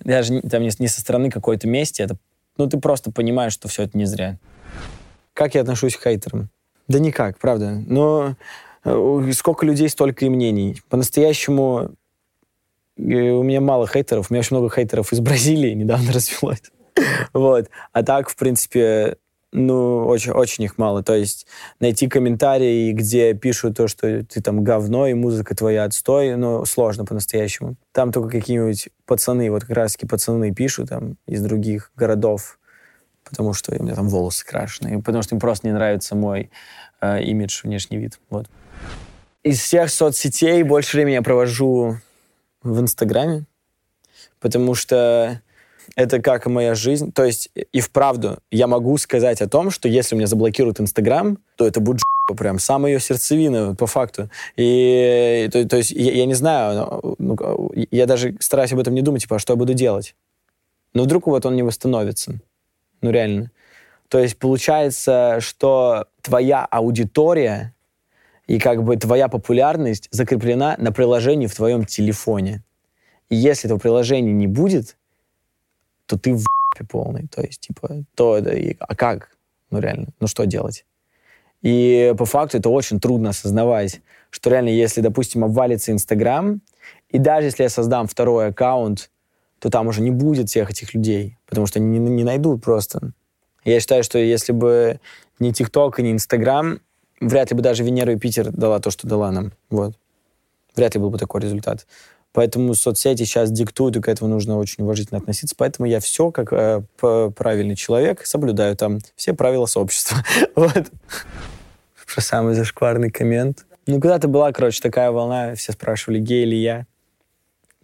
Даже 0.00 0.40
там 0.42 0.62
не, 0.62 0.70
не 0.78 0.88
со 0.88 1.00
стороны 1.00 1.30
какой-то 1.30 1.66
мести, 1.66 2.02
это, 2.02 2.16
ну, 2.56 2.68
ты 2.68 2.78
просто 2.78 3.10
понимаешь, 3.10 3.52
что 3.52 3.68
все 3.68 3.84
это 3.84 3.96
не 3.96 4.04
зря. 4.04 4.38
Как 5.34 5.54
я 5.54 5.62
отношусь 5.62 5.96
к 5.96 6.02
хейтерам? 6.02 6.48
Да 6.88 6.98
никак, 6.98 7.38
правда. 7.38 7.82
Но 7.86 8.34
э, 8.84 9.30
сколько 9.34 9.66
людей, 9.66 9.88
столько 9.88 10.24
и 10.26 10.28
мнений. 10.28 10.80
По-настоящему 10.88 11.90
у 12.98 13.42
меня 13.42 13.60
мало 13.60 13.86
хейтеров. 13.86 14.30
У 14.30 14.34
меня 14.34 14.40
очень 14.40 14.56
много 14.56 14.74
хейтеров 14.74 15.12
из 15.12 15.20
Бразилии 15.20 15.72
недавно 15.72 16.12
развелось. 16.12 16.62
вот. 17.32 17.68
А 17.92 18.02
так, 18.02 18.28
в 18.28 18.36
принципе, 18.36 19.16
ну, 19.52 20.06
очень, 20.06 20.32
очень 20.32 20.64
их 20.64 20.78
мало. 20.78 21.02
То 21.02 21.14
есть 21.14 21.46
найти 21.80 22.08
комментарии, 22.08 22.92
где 22.92 23.34
пишут 23.34 23.76
то, 23.76 23.88
что 23.88 24.24
ты 24.24 24.42
там 24.42 24.62
говно, 24.62 25.06
и 25.06 25.14
музыка 25.14 25.54
твоя 25.54 25.84
отстой, 25.84 26.36
ну, 26.36 26.64
сложно 26.64 27.04
по-настоящему. 27.04 27.76
Там 27.92 28.12
только 28.12 28.40
какие-нибудь 28.40 28.88
пацаны, 29.06 29.50
вот 29.50 29.64
как 29.64 29.76
раз-таки 29.76 30.06
пацаны 30.06 30.52
пишут 30.52 30.90
там 30.90 31.16
из 31.26 31.40
других 31.42 31.92
городов, 31.96 32.58
потому 33.24 33.54
что 33.54 33.74
у 33.78 33.82
меня 33.82 33.94
там 33.94 34.08
волосы 34.08 34.44
крашеные, 34.44 35.00
потому 35.02 35.22
что 35.22 35.34
им 35.34 35.40
просто 35.40 35.66
не 35.66 35.72
нравится 35.72 36.14
мой 36.14 36.50
э, 37.00 37.22
имидж, 37.22 37.60
внешний 37.62 37.96
вид. 37.96 38.18
Вот. 38.28 38.48
Из 39.44 39.60
всех 39.60 39.88
соцсетей 39.90 40.62
больше 40.62 40.96
времени 40.96 41.14
я 41.14 41.22
провожу 41.22 41.96
в 42.62 42.80
Инстаграме, 42.80 43.44
потому 44.40 44.74
что 44.74 45.40
это 45.96 46.20
как 46.20 46.46
моя 46.46 46.74
жизнь. 46.74 47.12
То 47.12 47.24
есть 47.24 47.50
и 47.72 47.80
вправду 47.80 48.38
я 48.50 48.66
могу 48.66 48.96
сказать 48.98 49.40
о 49.40 49.48
том, 49.48 49.70
что 49.70 49.88
если 49.88 50.14
меня 50.14 50.26
заблокируют 50.26 50.80
Инстаграм, 50.80 51.38
то 51.56 51.66
это 51.66 51.80
будет 51.80 52.02
прям 52.36 52.58
самая 52.58 52.92
ее 52.92 53.00
сердцевина, 53.00 53.74
по 53.74 53.86
факту. 53.86 54.30
И 54.56 55.48
то, 55.52 55.66
то 55.66 55.76
есть 55.76 55.90
я, 55.90 56.12
я 56.12 56.26
не 56.26 56.34
знаю, 56.34 57.16
ну, 57.18 57.72
я 57.90 58.06
даже 58.06 58.36
стараюсь 58.40 58.72
об 58.72 58.80
этом 58.80 58.94
не 58.94 59.02
думать, 59.02 59.22
типа, 59.22 59.36
а 59.36 59.38
что 59.38 59.54
я 59.54 59.56
буду 59.56 59.74
делать. 59.74 60.14
Но 60.94 61.04
вдруг 61.04 61.26
вот 61.26 61.46
он 61.46 61.56
не 61.56 61.62
восстановится. 61.62 62.38
Ну, 63.00 63.10
реально. 63.10 63.50
То 64.08 64.18
есть 64.18 64.38
получается, 64.38 65.38
что 65.40 66.06
твоя 66.22 66.64
аудитория 66.64 67.74
и 68.48 68.58
как 68.58 68.82
бы 68.82 68.96
твоя 68.96 69.28
популярность 69.28 70.08
закреплена 70.10 70.74
на 70.78 70.90
приложении 70.90 71.46
в 71.46 71.54
твоем 71.54 71.84
телефоне. 71.84 72.64
И 73.28 73.36
если 73.36 73.68
этого 73.68 73.78
приложения 73.78 74.32
не 74.32 74.46
будет, 74.46 74.96
то 76.06 76.18
ты 76.18 76.34
в 76.34 76.44
полный. 76.88 77.28
То 77.28 77.42
есть, 77.42 77.60
типа, 77.60 78.04
то 78.14 78.38
это... 78.38 78.56
А 78.80 78.94
как? 78.94 79.36
Ну, 79.70 79.80
реально. 79.80 80.08
Ну, 80.18 80.26
что 80.26 80.46
делать? 80.46 80.86
И 81.60 82.14
по 82.16 82.24
факту 82.24 82.58
это 82.58 82.70
очень 82.70 83.00
трудно 83.00 83.30
осознавать, 83.30 84.00
что 84.30 84.48
реально, 84.48 84.70
если, 84.70 85.00
допустим, 85.02 85.44
обвалится 85.44 85.92
Инстаграм, 85.92 86.62
и 87.10 87.18
даже 87.18 87.48
если 87.48 87.64
я 87.64 87.68
создам 87.68 88.06
второй 88.06 88.48
аккаунт, 88.48 89.10
то 89.58 89.70
там 89.70 89.88
уже 89.88 90.00
не 90.00 90.10
будет 90.10 90.48
всех 90.48 90.70
этих 90.70 90.94
людей, 90.94 91.36
потому 91.46 91.66
что 91.66 91.80
не, 91.80 91.98
не 91.98 92.24
найдут 92.24 92.62
просто. 92.62 93.12
Я 93.64 93.80
считаю, 93.80 94.04
что 94.04 94.18
если 94.18 94.52
бы 94.52 95.00
не 95.40 95.52
ТикТок 95.52 95.98
и 95.98 96.02
не 96.02 96.12
Инстаграм, 96.12 96.80
вряд 97.20 97.50
ли 97.50 97.56
бы 97.56 97.62
даже 97.62 97.84
Венера 97.84 98.12
и 98.12 98.16
Питер 98.16 98.50
дала 98.50 98.80
то, 98.80 98.90
что 98.90 99.06
дала 99.06 99.30
нам. 99.30 99.52
Вот. 99.70 99.94
Вряд 100.76 100.94
ли 100.94 101.00
был 101.00 101.10
бы 101.10 101.18
такой 101.18 101.40
результат. 101.40 101.86
Поэтому 102.32 102.74
соцсети 102.74 103.24
сейчас 103.24 103.50
диктуют, 103.50 103.96
и 103.96 104.00
к 104.00 104.08
этому 104.08 104.30
нужно 104.30 104.58
очень 104.58 104.84
уважительно 104.84 105.18
относиться. 105.18 105.56
Поэтому 105.56 105.88
я 105.88 105.98
все, 105.98 106.30
как 106.30 106.52
э, 106.52 106.82
правильный 107.00 107.74
человек, 107.74 108.24
соблюдаю 108.26 108.76
там 108.76 108.98
все 109.16 109.32
правила 109.32 109.66
сообщества. 109.66 110.18
вот. 110.54 110.92
Что 112.06 112.20
самый 112.20 112.54
зашкварный 112.54 113.10
коммент. 113.10 113.66
Ну, 113.86 113.94
когда-то 114.00 114.28
была, 114.28 114.52
короче, 114.52 114.80
такая 114.80 115.10
волна, 115.10 115.54
все 115.54 115.72
спрашивали, 115.72 116.20
гей 116.20 116.44
ли 116.44 116.60
я, 116.60 116.86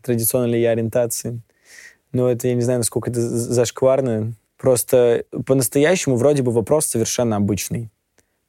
традиционной 0.03 0.53
ли 0.53 0.61
я 0.61 0.71
ориентации. 0.71 1.41
Ну, 2.13 2.29
это, 2.29 2.47
я 2.47 2.55
не 2.55 2.61
знаю, 2.61 2.81
насколько 2.81 3.11
это 3.11 3.21
зашкварно. 3.21 4.35
Просто 4.59 5.25
по-настоящему 5.47 6.17
вроде 6.17 6.43
бы 6.43 6.53
вопрос 6.53 6.87
совершенно 6.87 7.37
обычный. 7.37 7.91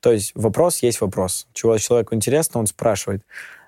То 0.06 0.12
есть 0.12 0.34
вопрос 0.36 0.84
есть 0.84 1.02
вопрос. 1.02 1.48
Чего 1.52 1.76
человеку 1.80 2.14
интересно, 2.14 2.60
он 2.60 2.68
спрашивает. 2.68 3.24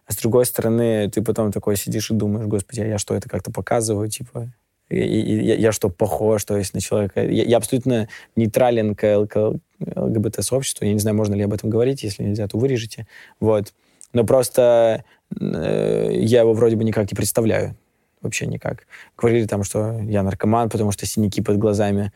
А 0.05 0.13
с 0.13 0.17
другой 0.17 0.45
стороны, 0.45 1.09
ты 1.09 1.23
потом 1.23 1.51
такой 1.51 1.75
сидишь 1.77 2.11
и 2.11 2.13
думаешь, 2.13 2.45
господи, 2.45 2.81
а 2.81 2.85
я 2.85 2.99
что, 2.99 3.15
это 3.15 3.27
как-то 3.27 3.51
показываю, 3.51 4.07
типа, 4.07 4.53
и, 4.87 4.97
и, 4.99 5.43
я, 5.43 5.55
я 5.55 5.71
что, 5.71 5.89
похож, 5.89 6.45
то 6.45 6.55
есть 6.55 6.75
на 6.75 6.79
человека. 6.79 7.23
Я, 7.23 7.43
я 7.43 7.57
абсолютно 7.57 8.07
нейтрален 8.35 8.93
к, 8.93 9.25
к 9.25 9.59
ЛГБТ-сообществу. 9.79 10.85
Я 10.85 10.93
не 10.93 10.99
знаю, 10.99 11.17
можно 11.17 11.33
ли 11.33 11.41
об 11.41 11.53
этом 11.55 11.71
говорить, 11.71 12.03
если 12.03 12.21
нельзя, 12.21 12.47
то 12.47 12.59
вырежете. 12.59 13.07
Вот. 13.39 13.73
Но 14.13 14.23
просто 14.23 15.05
э, 15.41 16.11
я 16.13 16.41
его 16.41 16.53
вроде 16.53 16.75
бы 16.75 16.83
никак 16.83 17.11
не 17.11 17.15
представляю. 17.15 17.75
Вообще 18.21 18.45
никак. 18.45 18.85
Говорили 19.17 19.47
там, 19.47 19.63
что 19.63 19.99
я 20.03 20.21
наркоман, 20.21 20.69
потому 20.69 20.91
что 20.91 21.07
синяки 21.07 21.41
под 21.41 21.57
глазами. 21.57 22.11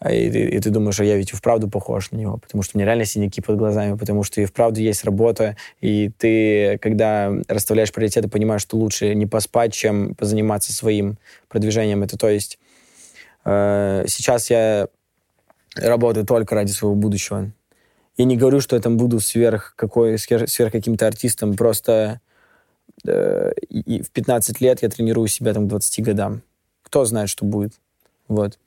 А 0.00 0.12
и, 0.12 0.30
и, 0.30 0.56
и 0.56 0.60
ты 0.60 0.70
думаешь, 0.70 0.98
а 0.98 1.04
я 1.04 1.16
ведь 1.16 1.32
и 1.32 1.36
вправду 1.36 1.68
похож 1.68 2.10
на 2.10 2.16
него, 2.16 2.38
потому 2.38 2.62
что 2.62 2.76
у 2.76 2.78
меня 2.78 2.86
реально 2.86 3.04
синяки 3.04 3.42
под 3.42 3.58
глазами, 3.58 3.98
потому 3.98 4.22
что 4.22 4.40
и 4.40 4.46
вправду 4.46 4.80
есть 4.80 5.04
работа, 5.04 5.56
и 5.82 6.10
ты, 6.16 6.78
когда 6.78 7.30
расставляешь 7.48 7.92
приоритеты, 7.92 8.28
понимаешь, 8.28 8.62
что 8.62 8.78
лучше 8.78 9.14
не 9.14 9.26
поспать, 9.26 9.74
чем 9.74 10.14
позаниматься 10.14 10.72
своим 10.72 11.18
продвижением. 11.48 12.02
Это 12.02 12.16
то 12.16 12.30
есть 12.30 12.58
э, 13.44 14.04
сейчас 14.08 14.48
я 14.48 14.88
работаю 15.76 16.24
только 16.24 16.54
ради 16.54 16.72
своего 16.72 16.94
будущего. 16.94 17.52
И 18.16 18.24
не 18.24 18.38
говорю, 18.38 18.60
что 18.60 18.76
я 18.76 18.82
там 18.82 18.96
буду 18.96 19.20
сверх, 19.20 19.74
какой, 19.76 20.18
сверх 20.18 20.72
каким-то 20.72 21.06
артистом, 21.06 21.56
просто 21.56 22.22
э, 23.06 23.52
и 23.68 24.00
в 24.00 24.10
15 24.10 24.62
лет 24.62 24.80
я 24.80 24.88
тренирую 24.88 25.28
себя 25.28 25.52
там 25.52 25.66
к 25.66 25.68
20 25.68 26.02
годам. 26.04 26.40
Кто 26.82 27.04
знает, 27.04 27.28
что 27.28 27.44
будет. 27.44 27.74
Вот. 28.28 28.58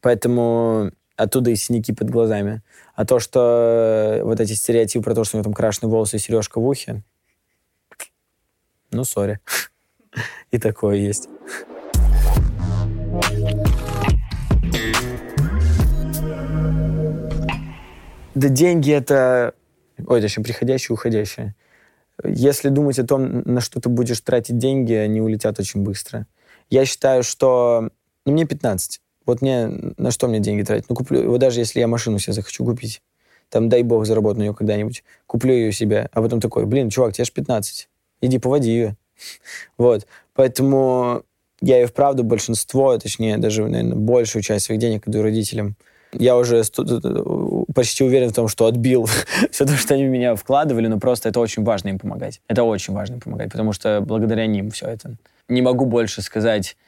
Поэтому 0.00 0.92
оттуда 1.16 1.50
и 1.50 1.56
синяки 1.56 1.92
под 1.92 2.10
глазами. 2.10 2.62
А 2.94 3.04
то, 3.04 3.18
что 3.18 4.18
э, 4.20 4.22
вот 4.22 4.40
эти 4.40 4.52
стереотипы 4.52 5.04
про 5.04 5.14
то, 5.14 5.24
что 5.24 5.36
у 5.36 5.38
него 5.38 5.44
там 5.44 5.54
крашеные 5.54 5.90
волосы 5.90 6.16
и 6.16 6.18
сережка 6.20 6.60
в 6.60 6.66
ухе, 6.66 7.02
ну, 8.90 9.04
сори. 9.04 9.40
И 10.50 10.58
такое 10.58 10.96
есть. 10.96 11.28
Да 18.34 18.48
деньги 18.48 18.92
это... 18.92 19.54
Ой, 20.06 20.20
приходящее 20.20 20.88
и 20.90 20.92
уходящее. 20.92 21.54
Если 22.22 22.68
думать 22.68 22.98
о 22.98 23.06
том, 23.06 23.40
на 23.42 23.60
что 23.60 23.80
ты 23.80 23.88
будешь 23.88 24.20
тратить 24.20 24.58
деньги, 24.58 24.92
они 24.92 25.20
улетят 25.20 25.58
очень 25.58 25.82
быстро. 25.82 26.26
Я 26.68 26.84
считаю, 26.84 27.22
что... 27.22 27.90
Ну, 28.24 28.32
мне 28.32 28.44
15. 28.44 29.00
Вот 29.26 29.42
мне 29.42 29.68
на 29.98 30.12
что 30.12 30.28
мне 30.28 30.38
деньги 30.38 30.62
тратить? 30.62 30.88
Ну, 30.88 30.94
куплю, 30.94 31.28
вот 31.28 31.40
даже 31.40 31.60
если 31.60 31.80
я 31.80 31.88
машину 31.88 32.18
себе 32.18 32.32
захочу 32.32 32.64
купить, 32.64 33.02
там, 33.50 33.68
дай 33.68 33.82
бог, 33.82 34.06
заработаю 34.06 34.44
нее 34.44 34.54
когда-нибудь, 34.54 35.04
куплю 35.26 35.52
ее 35.52 35.72
себе, 35.72 36.08
а 36.12 36.22
потом 36.22 36.40
такой, 36.40 36.64
блин, 36.64 36.90
чувак, 36.90 37.12
тебе 37.12 37.24
же 37.24 37.32
15, 37.32 37.88
иди 38.22 38.38
поводи 38.38 38.70
ее. 38.70 38.96
вот, 39.78 40.06
поэтому 40.34 41.22
я 41.60 41.82
и 41.82 41.86
вправду 41.86 42.22
большинство, 42.22 42.96
точнее, 42.98 43.38
даже, 43.38 43.66
наверное, 43.66 43.96
большую 43.96 44.42
часть 44.42 44.66
своих 44.66 44.80
денег 44.80 45.06
отдаю 45.06 45.24
родителям. 45.24 45.74
Я 46.12 46.36
уже 46.36 46.62
почти 47.74 48.04
уверен 48.04 48.30
в 48.30 48.34
том, 48.34 48.46
что 48.48 48.66
отбил 48.66 49.08
все 49.50 49.66
то, 49.66 49.76
что 49.76 49.94
они 49.94 50.06
в 50.06 50.08
меня 50.08 50.36
вкладывали, 50.36 50.86
но 50.86 51.00
просто 51.00 51.28
это 51.28 51.40
очень 51.40 51.64
важно 51.64 51.88
им 51.88 51.98
помогать. 51.98 52.40
Это 52.46 52.62
очень 52.62 52.94
важно 52.94 53.14
им 53.14 53.20
помогать, 53.20 53.50
потому 53.50 53.72
что 53.72 54.00
благодаря 54.00 54.46
ним 54.46 54.70
все 54.70 54.86
это. 54.86 55.16
Не 55.48 55.62
могу 55.62 55.84
больше 55.84 56.22
сказать 56.22 56.76
Э, 56.76 56.85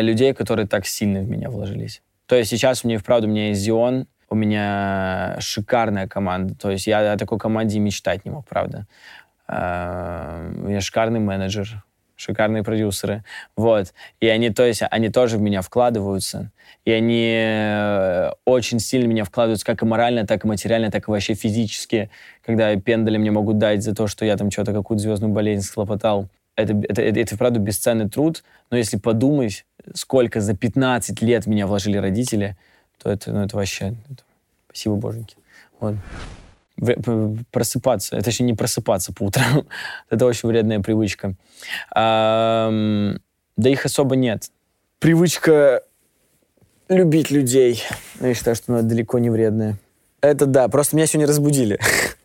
людей, 0.00 0.34
которые 0.34 0.66
так 0.66 0.86
сильно 0.86 1.20
в 1.20 1.28
меня 1.28 1.50
вложились. 1.50 2.02
То 2.26 2.36
есть 2.36 2.50
сейчас 2.50 2.84
у 2.84 2.88
меня, 2.88 2.98
вправду, 2.98 3.28
у 3.28 3.30
меня 3.30 3.48
есть 3.48 3.60
Зион, 3.60 4.06
у 4.28 4.34
меня 4.34 5.36
шикарная 5.40 6.08
команда. 6.08 6.54
То 6.54 6.70
есть 6.70 6.86
я 6.86 7.12
о 7.12 7.16
такой 7.16 7.38
команде 7.38 7.78
мечтать 7.78 8.24
не 8.24 8.30
мог, 8.30 8.46
правда. 8.46 8.86
Э, 9.48 10.52
у 10.56 10.68
меня 10.68 10.80
шикарный 10.80 11.20
менеджер, 11.20 11.84
шикарные 12.16 12.64
продюсеры. 12.64 13.22
Вот. 13.56 13.94
И 14.20 14.26
они, 14.26 14.50
то 14.50 14.64
есть, 14.64 14.82
они 14.90 15.10
тоже 15.10 15.38
в 15.38 15.40
меня 15.40 15.62
вкладываются. 15.62 16.50
И 16.84 16.90
они 16.90 17.32
э, 17.36 18.30
очень 18.44 18.80
сильно 18.80 19.06
меня 19.06 19.24
вкладываются 19.24 19.66
как 19.66 19.82
и 19.82 19.86
морально, 19.86 20.26
так 20.26 20.44
и 20.44 20.48
материально, 20.48 20.90
так 20.90 21.06
и 21.06 21.10
вообще 21.10 21.34
физически. 21.34 22.10
Когда 22.44 22.74
пендали 22.76 23.18
мне 23.18 23.30
могут 23.30 23.58
дать 23.58 23.82
за 23.84 23.94
то, 23.94 24.08
что 24.08 24.24
я 24.24 24.36
там 24.36 24.50
что-то, 24.50 24.72
какую-то 24.72 25.02
звездную 25.02 25.32
болезнь 25.32 25.62
схлопотал. 25.62 26.28
Это, 26.56 26.72
это, 26.88 27.02
это, 27.02 27.20
это, 27.20 27.36
правда, 27.36 27.60
бесценный 27.60 28.08
труд. 28.08 28.42
Но 28.70 28.76
если 28.76 28.96
подумать, 28.96 29.66
сколько 29.94 30.40
за 30.40 30.56
15 30.56 31.20
лет 31.22 31.46
меня 31.46 31.66
вложили 31.66 31.98
родители, 31.98 32.56
то 33.02 33.10
это, 33.10 33.30
ну, 33.32 33.44
это 33.44 33.56
вообще... 33.56 33.94
Это, 34.10 34.22
спасибо, 34.68 34.96
боженьки. 34.96 35.36
Вот. 35.78 35.96
Просыпаться, 37.50 38.16
это 38.16 38.30
еще 38.30 38.44
не 38.44 38.54
просыпаться 38.54 39.12
по 39.12 39.24
утрам. 39.24 39.66
это 40.10 40.26
очень 40.26 40.48
вредная 40.48 40.80
привычка. 40.80 41.34
А, 41.94 42.70
да 43.56 43.70
их 43.70 43.84
особо 43.84 44.16
нет. 44.16 44.50
Привычка 44.98 45.82
любить 46.88 47.30
людей. 47.30 47.82
Я 48.20 48.34
считаю, 48.34 48.56
что 48.56 48.72
она 48.72 48.82
далеко 48.82 49.18
не 49.18 49.30
вредная. 49.30 49.76
Это 50.20 50.46
да, 50.46 50.68
просто 50.68 50.96
меня 50.96 51.06
сегодня 51.06 51.28
разбудили. 51.28 51.78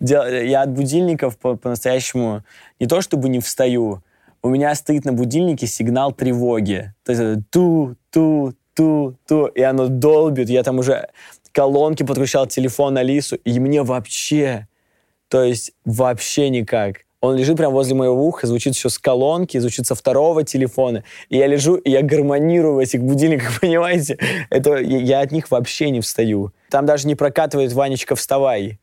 Я 0.00 0.62
от 0.62 0.70
будильников 0.72 1.36
по-настоящему 1.38 2.42
не 2.78 2.86
то 2.86 3.00
чтобы 3.00 3.28
не 3.28 3.40
встаю, 3.40 4.02
у 4.42 4.48
меня 4.48 4.74
стоит 4.74 5.04
на 5.04 5.12
будильнике 5.12 5.66
сигнал 5.66 6.12
тревоги. 6.12 6.94
То 7.04 7.12
есть 7.12 7.50
ту, 7.50 7.96
ту, 8.10 8.54
ту, 8.74 9.16
ту, 9.26 9.46
и 9.46 9.62
оно 9.62 9.88
долбит. 9.88 10.48
Я 10.48 10.62
там 10.62 10.78
уже 10.78 11.08
колонки 11.52 12.02
подключал 12.02 12.46
телефон 12.46 12.96
Алису, 12.96 13.36
и 13.36 13.58
мне 13.58 13.82
вообще, 13.82 14.66
то 15.28 15.42
есть 15.42 15.72
вообще 15.84 16.48
никак. 16.48 17.04
Он 17.20 17.36
лежит 17.36 17.58
прямо 17.58 17.74
возле 17.74 17.94
моего 17.94 18.26
уха, 18.26 18.46
звучит 18.46 18.74
еще 18.74 18.88
с 18.88 18.98
колонки, 18.98 19.58
звучит 19.58 19.86
со 19.86 19.94
второго 19.94 20.42
телефона. 20.42 21.04
И 21.28 21.36
я 21.36 21.46
лежу, 21.46 21.74
и 21.74 21.90
я 21.90 22.00
гармонирую 22.00 22.76
в 22.76 22.78
этих 22.78 23.02
будильниках, 23.02 23.60
понимаете? 23.60 24.18
Это, 24.48 24.78
я 24.78 25.20
от 25.20 25.30
них 25.30 25.50
вообще 25.50 25.90
не 25.90 26.00
встаю. 26.00 26.52
Там 26.70 26.86
даже 26.86 27.06
не 27.06 27.14
прокатывает 27.14 27.72
«Ванечка, 27.74 28.16
вставай». 28.16 28.78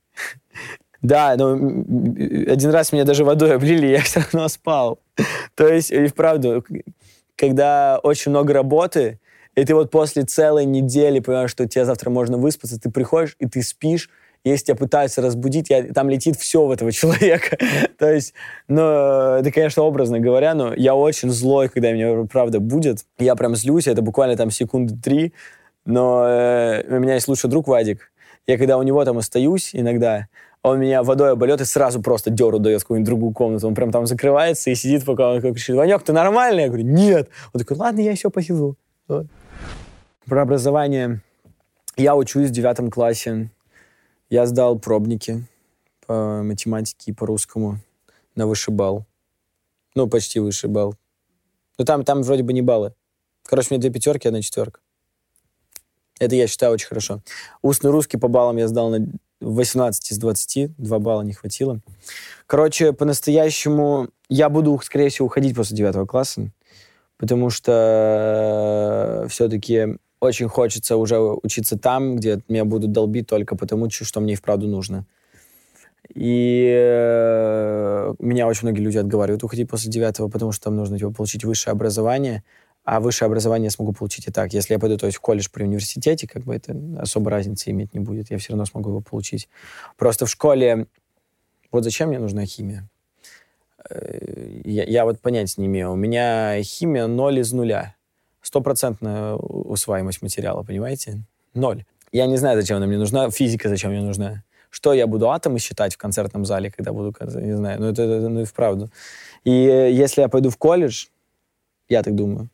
Да, 1.02 1.36
но 1.38 1.54
один 1.54 2.72
раз 2.72 2.92
меня 2.92 3.06
даже 3.06 3.24
водой 3.24 3.56
облили, 3.56 3.86
я 3.98 4.02
все 4.02 4.22
равно 4.22 4.48
спал. 4.48 5.00
То 5.56 5.68
есть, 5.68 5.92
и 5.92 6.08
вправду, 6.08 6.66
когда 7.36 8.00
очень 8.04 8.32
много 8.32 8.54
работы, 8.54 9.20
и 9.56 9.64
ты 9.64 9.74
вот 9.74 9.90
после 9.90 10.24
целой 10.24 10.66
недели 10.66 11.20
понимаешь, 11.20 11.52
что 11.52 11.68
тебе 11.68 11.86
завтра 11.86 12.10
можно 12.10 12.38
выспаться, 12.38 12.80
ты 12.80 12.90
приходишь, 12.92 13.36
и 13.40 13.48
ты 13.48 13.62
спишь, 13.64 14.10
если 14.44 14.66
тебя 14.66 14.76
пытаются 14.76 15.22
разбудить, 15.22 15.70
я, 15.70 15.84
там 15.84 16.10
летит 16.10 16.38
все 16.38 16.66
в 16.66 16.72
этого 16.72 16.92
человека. 16.94 17.58
То 17.98 18.12
есть, 18.12 18.34
ну, 18.68 18.82
это, 18.82 19.52
конечно, 19.52 19.84
образно 19.84 20.20
говоря, 20.20 20.54
но 20.54 20.74
я 20.74 20.96
очень 20.96 21.30
злой, 21.30 21.70
когда 21.70 21.92
меня, 21.92 22.26
правда, 22.32 22.60
будет. 22.60 23.06
Я 23.18 23.36
прям 23.36 23.56
злюсь, 23.56 23.88
это 23.88 24.02
буквально 24.02 24.36
там 24.36 24.52
секунды 24.52 24.96
три, 24.96 25.34
но 25.86 26.26
э, 26.28 26.84
у 26.96 27.00
меня 27.00 27.16
есть 27.16 27.28
лучший 27.28 27.50
друг 27.50 27.68
Вадик. 27.68 28.12
Я 28.48 28.58
когда 28.58 28.78
у 28.78 28.84
него 28.84 29.04
там 29.04 29.18
остаюсь 29.18 29.72
иногда, 29.74 30.28
он 30.64 30.80
меня 30.80 31.04
водой 31.04 31.34
обольет 31.34 31.60
и 31.62 31.66
сразу 31.66 32.02
просто 32.02 32.30
деру 32.30 32.60
дает 32.60 32.82
в 32.82 32.84
какую-нибудь 32.86 33.06
другую 33.06 33.34
комнату. 33.34 33.68
Он 33.68 33.76
прям 33.76 33.92
там 33.92 34.08
закрывается 34.08 34.70
и 34.70 34.76
сидит, 34.76 35.06
пока 35.06 35.32
он 35.32 35.42
кричит, 35.42 35.76
Ванек, 35.76 36.02
ты 36.04 36.14
нормальный? 36.14 36.64
Я 36.64 36.68
говорю, 36.70 36.86
нет. 36.86 37.30
Он 37.54 37.60
такой, 37.60 37.78
ладно, 37.78 38.00
я 38.00 38.12
еще 38.12 38.30
посижу. 38.30 38.78
Про 39.08 40.42
образование. 40.42 41.22
Я 41.98 42.16
учусь 42.16 42.50
в 42.50 42.52
девятом 42.52 42.90
классе. 42.90 43.50
Я 44.30 44.46
сдал 44.46 44.80
пробники 44.80 45.46
по 46.06 46.42
математике 46.44 47.12
и 47.12 47.14
по 47.14 47.26
русскому 47.26 47.80
на 48.36 48.48
высший 48.48 48.74
балл. 48.74 49.06
Ну, 49.96 50.08
почти 50.08 50.40
высший 50.40 50.70
балл. 50.70 50.96
Ну, 51.78 51.86
там, 51.86 52.04
там 52.04 52.24
вроде 52.24 52.44
бы 52.44 52.54
не 52.54 52.62
баллы. 52.62 52.94
Короче, 53.44 53.70
у 53.72 53.74
меня 53.74 53.82
две 53.82 53.92
пятерки, 53.92 54.28
одна 54.28 54.42
четверка. 54.42 54.80
Это 56.20 56.36
я 56.36 56.48
считаю 56.48 56.74
очень 56.74 56.88
хорошо. 56.88 57.22
Устный 57.62 57.92
русский 57.92 58.18
по 58.18 58.28
баллам 58.28 58.58
я 58.58 58.68
сдал 58.68 58.90
на 58.90 59.08
18 59.42 60.12
из 60.12 60.18
20, 60.18 60.76
2 60.78 61.00
балла 61.00 61.22
не 61.22 61.34
хватило. 61.34 61.80
Короче, 62.48 62.94
по-настоящему 62.94 64.10
я 64.30 64.50
буду, 64.50 64.80
скорее 64.84 65.10
всего, 65.10 65.28
уходить 65.28 65.56
после 65.56 65.78
9 65.78 66.08
класса, 66.08 66.50
потому 67.18 67.50
что 67.50 69.24
э, 69.24 69.28
все-таки 69.30 69.98
очень 70.20 70.48
хочется 70.48 70.98
уже 70.98 71.20
учиться 71.20 71.78
там, 71.78 72.16
где 72.16 72.42
меня 72.48 72.66
будут 72.66 72.92
долбить 72.92 73.28
только 73.28 73.56
потому, 73.56 73.90
что 73.90 74.20
мне 74.20 74.34
и 74.34 74.36
вправду 74.36 74.68
нужно. 74.68 75.06
И 76.14 76.74
э, 76.74 78.14
меня 78.20 78.48
очень 78.48 78.62
многие 78.64 78.82
люди 78.82 78.98
отговаривают 78.98 79.44
уходить 79.44 79.70
после 79.70 79.92
девятого, 79.92 80.30
потому 80.30 80.52
что 80.52 80.66
там 80.66 80.76
нужно 80.76 80.98
типа, 80.98 81.12
получить 81.12 81.44
высшее 81.44 81.74
образование, 81.74 82.44
а 82.88 83.02
высшее 83.02 83.28
образование 83.28 83.66
я 83.66 83.72
смогу 83.72 83.92
получить 83.92 84.30
и 84.30 84.32
так. 84.32 84.54
Если 84.54 84.74
я 84.74 84.80
пойду 84.80 84.98
то 84.98 85.08
есть, 85.08 85.18
в 85.18 85.20
колледж 85.20 85.50
при 85.52 85.64
университете, 85.64 86.26
как 86.26 86.44
бы 86.44 86.56
это 86.56 86.74
особо 86.98 87.30
разницы 87.30 87.70
иметь 87.72 87.94
не 87.94 88.00
будет. 88.00 88.32
Я 88.32 88.38
все 88.38 88.54
равно 88.54 88.64
смогу 88.64 88.92
его 88.92 89.02
получить. 89.02 89.50
Просто 89.98 90.26
в 90.26 90.30
школе... 90.30 90.88
Вот 91.70 91.84
зачем 91.84 92.08
мне 92.08 92.18
нужна 92.18 92.46
химия? 92.46 92.88
Э, 93.90 94.62
я, 94.64 94.86
я 94.86 95.04
вот 95.04 95.20
понятия 95.20 95.60
не 95.60 95.68
имею. 95.68 95.92
У 95.92 95.96
меня 95.98 96.64
химия 96.64 97.08
ноль 97.08 97.40
из 97.40 97.52
нуля. 97.52 97.94
Стопроцентная 98.42 99.34
усваиваемость 99.34 100.22
материала, 100.22 100.64
понимаете? 100.64 101.24
Ноль. 101.54 101.84
Я 102.14 102.26
не 102.26 102.38
знаю, 102.38 102.58
зачем 102.58 102.78
она 102.78 102.86
мне 102.86 102.98
нужна. 102.98 103.30
Физика 103.32 103.68
зачем 103.68 103.92
мне 103.92 104.02
нужна. 104.02 104.46
Что 104.70 104.94
я 104.94 105.08
буду 105.08 105.30
атомы 105.30 105.60
считать 105.60 105.94
в 105.94 105.98
концертном 105.98 106.46
зале, 106.46 106.72
когда 106.72 106.94
буду, 106.94 107.14
не 107.20 107.58
знаю, 107.58 107.82
ну 107.82 107.88
это, 107.88 108.04
это 108.04 108.30
ну 108.30 108.40
и 108.44 108.46
вправду. 108.46 108.90
И 109.44 109.52
если 109.52 110.22
я 110.22 110.30
пойду 110.30 110.50
в 110.50 110.58
колледж, 110.58 111.08
я 111.90 112.02
так 112.02 112.16
думаю, 112.16 112.50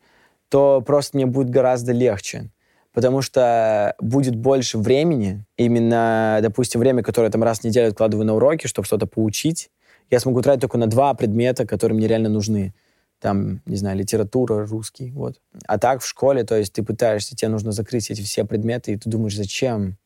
то 0.53 0.83
просто 0.85 1.17
мне 1.17 1.25
будет 1.25 1.49
гораздо 1.49 1.93
легче. 1.93 2.51
Потому 2.93 3.23
что 3.23 3.95
будет 3.99 4.35
больше 4.35 4.77
времени, 4.77 5.43
именно, 5.57 6.37
допустим, 6.43 6.79
время, 6.79 7.01
которое 7.01 7.29
я 7.29 7.31
там 7.31 7.41
раз 7.41 7.61
в 7.61 7.63
неделю 7.63 7.87
откладываю 7.87 8.27
на 8.27 8.35
уроки, 8.35 8.67
чтобы 8.67 8.85
что-то 8.85 9.07
поучить, 9.07 9.71
я 10.11 10.19
смогу 10.19 10.43
тратить 10.43 10.61
только 10.61 10.77
на 10.77 10.85
два 10.85 11.15
предмета, 11.15 11.65
которые 11.65 11.97
мне 11.97 12.07
реально 12.07 12.29
нужны. 12.29 12.75
Там, 13.19 13.61
не 13.65 13.77
знаю, 13.77 13.97
литература, 13.97 14.67
русский, 14.67 15.09
вот. 15.09 15.41
А 15.65 15.79
так 15.79 16.03
в 16.03 16.07
школе, 16.07 16.43
то 16.43 16.55
есть 16.55 16.73
ты 16.73 16.83
пытаешься, 16.83 17.35
тебе 17.35 17.49
нужно 17.49 17.71
закрыть 17.71 18.11
эти 18.11 18.21
все 18.21 18.45
предметы, 18.45 18.91
и 18.93 18.97
ты 18.97 19.09
думаешь, 19.09 19.35
зачем? 19.35 19.97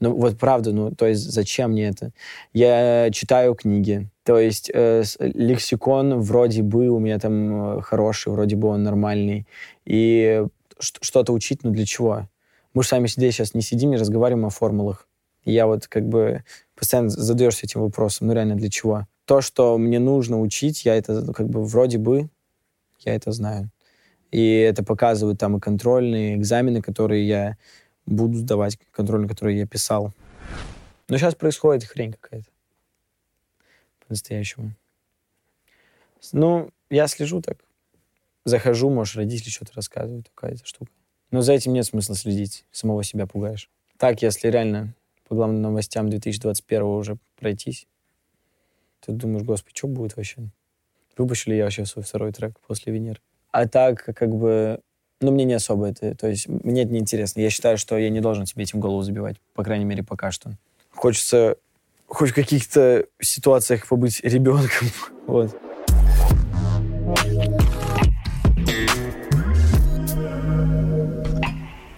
Ну, 0.00 0.14
вот 0.14 0.38
правда, 0.38 0.72
ну, 0.72 0.92
то 0.92 1.06
есть 1.06 1.22
зачем 1.22 1.72
мне 1.72 1.88
это? 1.88 2.12
Я 2.52 3.10
читаю 3.10 3.54
книги, 3.54 4.08
то 4.24 4.38
есть 4.38 4.70
э, 4.72 5.02
лексикон 5.18 6.20
вроде 6.20 6.62
бы 6.62 6.88
у 6.88 6.98
меня 6.98 7.18
там 7.18 7.78
э, 7.78 7.80
хороший, 7.82 8.32
вроде 8.32 8.56
бы 8.56 8.68
он 8.68 8.82
нормальный. 8.82 9.46
И 9.84 10.44
что-то 10.78 11.32
учить, 11.32 11.64
ну 11.64 11.70
для 11.70 11.84
чего? 11.84 12.28
Мы 12.74 12.82
же 12.82 12.90
сами 12.90 13.08
здесь 13.08 13.34
сейчас 13.34 13.54
не 13.54 13.62
сидим 13.62 13.92
и 13.92 13.96
разговариваем 13.96 14.46
о 14.46 14.50
формулах. 14.50 15.08
Я 15.44 15.66
вот 15.66 15.88
как 15.88 16.06
бы 16.06 16.44
постоянно 16.76 17.08
задаешься 17.08 17.66
этим 17.66 17.80
вопросом, 17.80 18.28
ну 18.28 18.34
реально 18.34 18.54
для 18.54 18.70
чего? 18.70 19.06
То, 19.24 19.40
что 19.40 19.76
мне 19.78 19.98
нужно 19.98 20.40
учить, 20.40 20.84
я 20.84 20.94
это 20.94 21.32
как 21.32 21.48
бы 21.48 21.64
вроде 21.64 21.98
бы, 21.98 22.28
я 23.00 23.14
это 23.14 23.32
знаю. 23.32 23.70
И 24.30 24.58
это 24.58 24.84
показывают 24.84 25.38
там 25.38 25.56
и 25.56 25.60
контрольные 25.60 26.36
экзамены, 26.36 26.82
которые 26.82 27.26
я 27.26 27.56
буду 28.08 28.38
сдавать 28.38 28.78
контрольные, 28.92 29.28
которые 29.28 29.58
я 29.58 29.66
писал. 29.66 30.12
Но 31.08 31.16
сейчас 31.16 31.34
происходит 31.34 31.84
хрень 31.84 32.12
какая-то. 32.12 32.48
По-настоящему. 34.06 34.72
Ну, 36.32 36.70
я 36.90 37.06
слежу 37.06 37.40
так. 37.40 37.58
Захожу, 38.44 38.90
может, 38.90 39.16
родители 39.16 39.50
что-то 39.50 39.72
рассказывают, 39.74 40.30
какая-то 40.34 40.66
штука. 40.66 40.90
Но 41.30 41.42
за 41.42 41.52
этим 41.52 41.74
нет 41.74 41.84
смысла 41.84 42.14
следить. 42.14 42.64
Самого 42.72 43.04
себя 43.04 43.26
пугаешь. 43.26 43.70
Так, 43.98 44.22
если 44.22 44.48
реально 44.48 44.94
по 45.28 45.34
главным 45.34 45.60
новостям 45.60 46.08
2021 46.08 46.82
уже 46.82 47.18
пройтись, 47.36 47.86
ты 49.00 49.12
думаешь, 49.12 49.44
господи, 49.44 49.76
что 49.76 49.88
будет 49.88 50.16
вообще? 50.16 50.48
Выпущу 51.16 51.50
ли 51.50 51.56
я 51.58 51.64
вообще 51.64 51.84
свой 51.84 52.04
второй 52.04 52.32
трек 52.32 52.58
после 52.60 52.92
Венеры? 52.92 53.20
А 53.50 53.66
так, 53.66 54.04
как 54.04 54.30
бы, 54.30 54.80
ну, 55.20 55.32
мне 55.32 55.44
не 55.44 55.54
особо 55.54 55.88
это, 55.88 56.14
то 56.14 56.28
есть 56.28 56.48
мне 56.48 56.82
это 56.82 56.92
не 56.92 57.00
интересно. 57.00 57.40
Я 57.40 57.50
считаю, 57.50 57.76
что 57.76 57.98
я 57.98 58.08
не 58.08 58.20
должен 58.20 58.46
себе 58.46 58.62
этим 58.62 58.80
голову 58.80 59.02
забивать, 59.02 59.36
по 59.54 59.64
крайней 59.64 59.84
мере, 59.84 60.04
пока 60.04 60.30
что. 60.30 60.52
Хочется 60.90 61.56
хоть 62.06 62.30
в 62.30 62.34
каких-то 62.34 63.04
ситуациях 63.20 63.86
побыть 63.86 64.20
ребенком, 64.22 64.88
вот. 65.26 65.56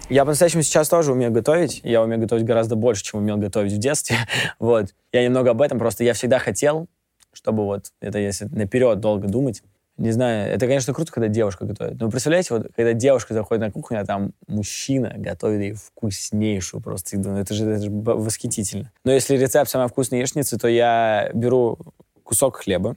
Я 0.08 0.24
по-настоящему 0.24 0.62
сейчас 0.62 0.88
тоже 0.88 1.12
умею 1.12 1.30
готовить. 1.30 1.82
Я 1.84 2.02
умею 2.02 2.20
готовить 2.20 2.44
гораздо 2.44 2.74
больше, 2.74 3.04
чем 3.04 3.20
умел 3.20 3.36
готовить 3.36 3.74
в 3.74 3.78
детстве. 3.78 4.16
вот. 4.58 4.92
Я 5.12 5.22
немного 5.22 5.50
об 5.50 5.62
этом. 5.62 5.78
Просто 5.78 6.02
я 6.02 6.14
всегда 6.14 6.40
хотел, 6.40 6.88
чтобы 7.32 7.64
вот 7.64 7.92
это, 8.00 8.18
если 8.18 8.46
наперед 8.46 8.98
долго 8.98 9.28
думать, 9.28 9.62
не 9.96 10.12
знаю, 10.12 10.50
это, 10.50 10.66
конечно, 10.66 10.94
круто, 10.94 11.12
когда 11.12 11.28
девушка 11.28 11.66
готовит. 11.66 12.00
Но 12.00 12.10
представляете, 12.10 12.54
вот 12.54 12.68
когда 12.74 12.94
девушка 12.94 13.34
заходит 13.34 13.60
на 13.60 13.70
кухню, 13.70 14.00
а 14.00 14.04
там 14.06 14.32
мужчина 14.46 15.14
готовит 15.16 15.60
ей 15.60 15.72
вкуснейшую 15.74 16.80
просто 16.80 17.16
еду. 17.16 17.30
Это 17.30 17.52
же, 17.52 17.68
это 17.68 17.84
же 17.84 17.90
восхитительно. 17.90 18.90
Но 19.04 19.12
если 19.12 19.36
рецепт 19.36 19.70
самой 19.70 19.88
вкусной 19.88 20.20
яичницы, 20.20 20.56
то 20.58 20.68
я 20.68 21.30
беру 21.34 21.78
кусок 22.22 22.56
хлеба, 22.56 22.96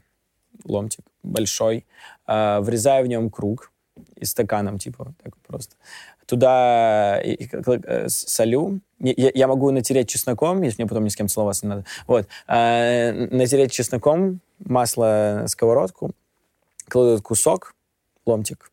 ломтик 0.64 1.04
большой, 1.24 1.86
э, 2.28 2.60
врезаю 2.62 3.06
в 3.06 3.08
нем 3.08 3.30
круг 3.30 3.72
и 4.16 4.26
стаканом, 4.26 4.80
типа, 4.80 5.14
так 5.22 5.36
просто. 5.46 5.76
Туда 6.26 7.20
э, 7.22 8.08
солю. 8.08 8.80
Я, 9.00 9.48
могу 9.48 9.72
натереть 9.72 10.08
чесноком, 10.08 10.62
если 10.62 10.82
мне 10.82 10.88
потом 10.88 11.04
ни 11.04 11.10
с 11.10 11.16
кем 11.16 11.28
целоваться 11.28 11.66
не 11.66 11.70
надо. 11.72 11.86
Вот. 12.08 12.28
Э, 12.48 13.12
натереть 13.12 13.74
чесноком, 13.74 14.40
масло, 14.60 15.44
сковородку, 15.48 16.12
кладу 16.90 17.14
этот 17.14 17.24
кусок, 17.24 17.76
ломтик, 18.26 18.72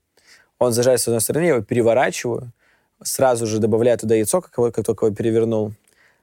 он 0.59 0.73
зажарится 0.73 1.05
с 1.05 1.09
одной 1.09 1.21
стороны, 1.21 1.45
я 1.45 1.55
его 1.55 1.63
переворачиваю, 1.63 2.53
сразу 3.03 3.47
же 3.47 3.59
добавляю 3.59 3.99
туда 3.99 4.15
яйцо, 4.15 4.41
как, 4.41 4.57
его, 4.57 4.71
как 4.71 4.85
только 4.85 5.07
его 5.07 5.15
перевернул, 5.15 5.73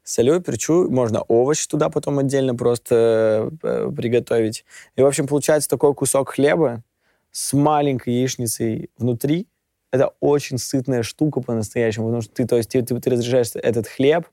солю, 0.03 0.39
перчу, 0.39 0.89
можно 0.89 1.21
овощи 1.23 1.67
туда 1.67 1.89
потом 1.89 2.19
отдельно 2.19 2.55
просто 2.55 3.51
э, 3.61 3.91
приготовить. 3.95 4.63
И, 4.95 5.01
в 5.01 5.05
общем, 5.05 5.27
получается 5.27 5.69
такой 5.69 5.93
кусок 5.93 6.29
хлеба 6.29 6.83
с 7.31 7.53
маленькой 7.53 8.13
яичницей 8.13 8.89
внутри. 8.97 9.47
Это 9.91 10.13
очень 10.19 10.57
сытная 10.57 11.03
штука 11.03 11.41
по-настоящему, 11.41 12.07
потому 12.07 12.21
что 12.21 12.33
ты, 12.33 12.45
то 12.45 12.57
есть, 12.57 12.69
ты, 12.69 12.81
ты, 12.81 12.99
ты 12.99 13.09
разряжаешь 13.09 13.51
этот 13.55 13.87
хлеб, 13.87 14.27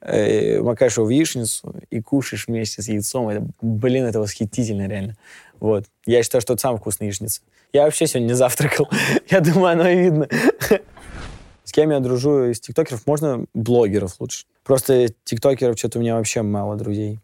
э, 0.00 0.60
макаешь 0.60 0.96
его 0.96 1.06
в 1.06 1.10
яичницу 1.10 1.74
и 1.90 2.00
кушаешь 2.00 2.46
вместе 2.46 2.82
с 2.82 2.88
яйцом. 2.88 3.28
Это, 3.28 3.46
блин, 3.60 4.04
это 4.04 4.20
восхитительно 4.20 4.86
реально. 4.86 5.16
Вот. 5.62 5.84
Я 6.06 6.24
считаю, 6.24 6.42
что 6.42 6.54
это 6.54 6.62
самая 6.62 6.78
вкусная 6.78 7.06
яичница. 7.06 7.40
Я 7.72 7.84
вообще 7.84 8.08
сегодня 8.08 8.26
не 8.26 8.34
завтракал. 8.34 8.90
Я 9.30 9.38
думаю, 9.38 9.74
оно 9.74 9.88
и 9.88 9.96
видно. 9.96 10.28
С 11.64 11.70
кем 11.70 11.90
я 11.90 12.00
дружу 12.00 12.50
из 12.50 12.58
тиктокеров? 12.58 13.06
Можно 13.06 13.46
блогеров 13.54 14.16
лучше. 14.18 14.44
Просто 14.64 15.06
тиктокеров 15.22 15.78
что-то 15.78 15.98
у 15.98 16.02
меня 16.02 16.16
вообще 16.16 16.42
мало 16.42 16.74
друзей. 16.74 17.20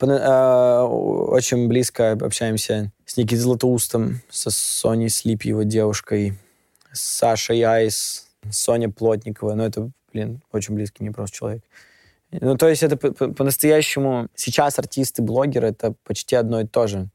А, 0.00 0.84
очень 0.86 1.66
близко 1.66 2.12
общаемся 2.12 2.92
с 3.04 3.16
Никитой 3.16 3.38
Златоустом, 3.38 4.20
со 4.30 4.52
Соней 4.52 5.08
Слип, 5.08 5.42
его 5.42 5.64
девушкой, 5.64 6.38
с 6.92 7.00
Сашей 7.00 7.62
Айс, 7.62 8.28
Соня 8.48 8.90
Плотникова. 8.90 9.54
Ну, 9.54 9.64
это, 9.64 9.90
блин, 10.12 10.40
очень 10.52 10.76
близкий 10.76 11.02
мне 11.02 11.10
просто 11.10 11.36
человек. 11.36 11.64
Ну, 12.30 12.56
то 12.56 12.68
есть 12.68 12.84
это 12.84 12.96
по-настоящему... 12.96 14.28
Сейчас 14.36 14.78
артисты-блогеры— 14.78 15.66
это 15.70 15.94
почти 16.04 16.36
одно 16.36 16.60
и 16.60 16.66
то 16.66 16.86
же 16.86 17.10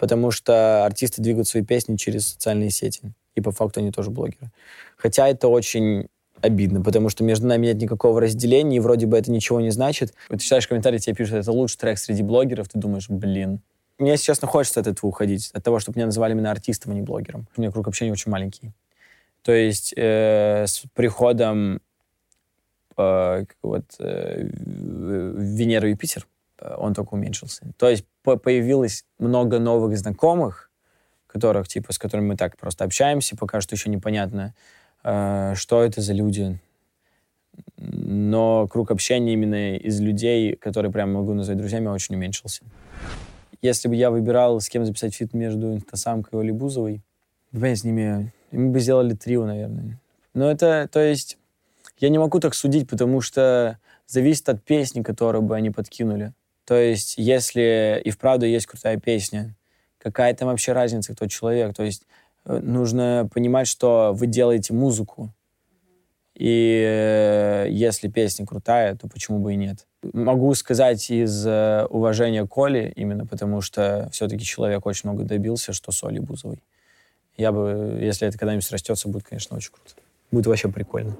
потому 0.00 0.30
что 0.30 0.86
артисты 0.86 1.20
двигают 1.20 1.46
свои 1.46 1.62
песни 1.62 1.96
через 1.96 2.28
социальные 2.28 2.70
сети. 2.70 3.12
И 3.34 3.42
по 3.42 3.52
факту 3.52 3.80
они 3.80 3.92
тоже 3.92 4.10
блогеры. 4.10 4.50
Хотя 4.96 5.28
это 5.28 5.46
очень 5.48 6.08
обидно, 6.40 6.80
потому 6.82 7.10
что 7.10 7.22
между 7.22 7.46
нами 7.46 7.66
нет 7.66 7.76
никакого 7.76 8.18
разделения, 8.18 8.78
и 8.78 8.80
вроде 8.80 9.06
бы 9.06 9.18
это 9.18 9.30
ничего 9.30 9.60
не 9.60 9.70
значит. 9.70 10.14
Ты 10.30 10.38
читаешь 10.38 10.66
комментарии, 10.66 10.98
тебе 10.98 11.14
пишут, 11.14 11.34
это 11.34 11.52
лучший 11.52 11.76
трек 11.76 11.98
среди 11.98 12.22
блогеров, 12.22 12.70
ты 12.70 12.78
думаешь, 12.78 13.10
блин. 13.10 13.60
Мне, 13.98 14.16
честно, 14.16 14.48
хочется 14.48 14.80
от 14.80 14.86
этого 14.86 15.10
уходить, 15.10 15.50
от 15.52 15.62
того, 15.62 15.78
чтобы 15.78 15.98
меня 15.98 16.06
называли 16.06 16.32
именно 16.32 16.50
артистом, 16.50 16.92
а 16.92 16.94
не 16.94 17.02
блогером. 17.02 17.46
У 17.54 17.60
меня 17.60 17.70
круг 17.70 17.86
общения 17.86 18.10
очень 18.10 18.32
маленький. 18.32 18.72
То 19.42 19.52
есть 19.52 19.92
э, 19.94 20.64
с 20.66 20.84
приходом 20.94 21.82
э, 22.96 23.44
вот, 23.62 23.84
э, 23.98 24.48
Венеры 24.48 25.88
и 25.88 25.90
Юпитер, 25.92 26.26
он 26.78 26.94
только 26.94 27.14
уменьшился. 27.14 27.72
То 27.76 27.88
есть 27.88 28.04
появилось 28.22 29.04
много 29.18 29.58
новых 29.58 29.96
знакомых, 29.96 30.70
которых, 31.26 31.68
типа, 31.68 31.92
с 31.92 31.98
которыми 31.98 32.28
мы 32.28 32.36
так 32.36 32.56
просто 32.56 32.84
общаемся, 32.84 33.36
пока 33.36 33.60
что 33.60 33.74
еще 33.74 33.88
непонятно, 33.88 34.54
э, 35.04 35.54
что 35.56 35.82
это 35.82 36.00
за 36.00 36.12
люди. 36.12 36.58
Но 37.76 38.66
круг 38.68 38.90
общения 38.90 39.32
именно 39.32 39.76
из 39.76 40.00
людей, 40.00 40.56
которые 40.56 40.92
прям 40.92 41.12
могу 41.12 41.34
назвать 41.34 41.58
друзьями, 41.58 41.88
очень 41.88 42.14
уменьшился. 42.14 42.62
Если 43.62 43.88
бы 43.88 43.94
я 43.94 44.10
выбирал, 44.10 44.60
с 44.60 44.68
кем 44.68 44.84
записать 44.84 45.14
фит 45.14 45.34
между 45.34 45.74
Инстасамкой 45.74 46.38
и 46.38 46.42
Олей 46.42 46.52
Бузовой, 46.52 47.02
я 47.52 47.76
с 47.76 47.84
ними... 47.84 48.32
Мы 48.52 48.70
бы 48.70 48.80
сделали 48.80 49.14
трио, 49.14 49.44
наверное. 49.44 50.00
Но 50.34 50.50
это, 50.50 50.88
то 50.90 51.00
есть, 51.00 51.38
я 51.98 52.08
не 52.08 52.18
могу 52.18 52.40
так 52.40 52.54
судить, 52.54 52.88
потому 52.88 53.20
что 53.20 53.78
зависит 54.06 54.48
от 54.48 54.62
песни, 54.64 55.02
которую 55.02 55.42
бы 55.42 55.54
они 55.54 55.70
подкинули. 55.70 56.32
То 56.70 56.78
есть, 56.78 57.14
если 57.16 58.00
и 58.04 58.10
вправду 58.10 58.46
есть 58.46 58.66
крутая 58.66 58.96
песня, 58.96 59.56
какая 59.98 60.32
там 60.34 60.46
вообще 60.46 60.70
разница, 60.70 61.14
кто 61.14 61.26
человек? 61.26 61.74
То 61.74 61.82
есть, 61.82 62.06
э, 62.44 62.60
нужно 62.60 63.28
понимать, 63.34 63.66
что 63.66 64.12
вы 64.14 64.28
делаете 64.28 64.72
музыку. 64.72 65.34
И 66.36 66.84
э, 66.86 67.66
если 67.70 68.06
песня 68.06 68.46
крутая, 68.46 68.94
то 68.94 69.08
почему 69.08 69.40
бы 69.40 69.54
и 69.54 69.56
нет? 69.56 69.84
Могу 70.12 70.54
сказать 70.54 71.10
из 71.10 71.44
э, 71.44 71.86
уважения 71.90 72.44
к 72.44 72.48
Коле, 72.48 72.92
именно 72.94 73.26
потому 73.26 73.62
что 73.62 74.08
все-таки 74.12 74.44
человек 74.44 74.86
очень 74.86 75.10
много 75.10 75.24
добился, 75.24 75.72
что 75.72 75.90
с 75.90 76.04
Олей 76.04 76.20
Бузовой. 76.20 76.62
Я 77.36 77.50
бы, 77.50 77.98
если 78.00 78.28
это 78.28 78.38
когда-нибудь 78.38 78.64
срастется, 78.64 79.08
будет, 79.08 79.24
конечно, 79.24 79.56
очень 79.56 79.72
круто. 79.72 80.00
Будет 80.30 80.46
вообще 80.46 80.68
прикольно. 80.68 81.16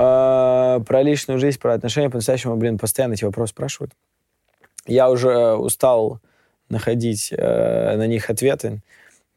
А, 0.00 0.78
про 0.86 1.02
личную 1.02 1.40
жизнь, 1.40 1.58
про 1.58 1.74
отношения 1.74 2.08
по-настоящему, 2.08 2.56
блин, 2.56 2.78
постоянно 2.78 3.14
эти 3.14 3.24
вопросы 3.24 3.50
спрашивают. 3.50 3.92
Я 4.86 5.10
уже 5.10 5.28
э, 5.28 5.54
устал 5.54 6.20
находить 6.68 7.32
э, 7.32 7.96
на 7.96 8.06
них 8.06 8.30
ответы, 8.30 8.80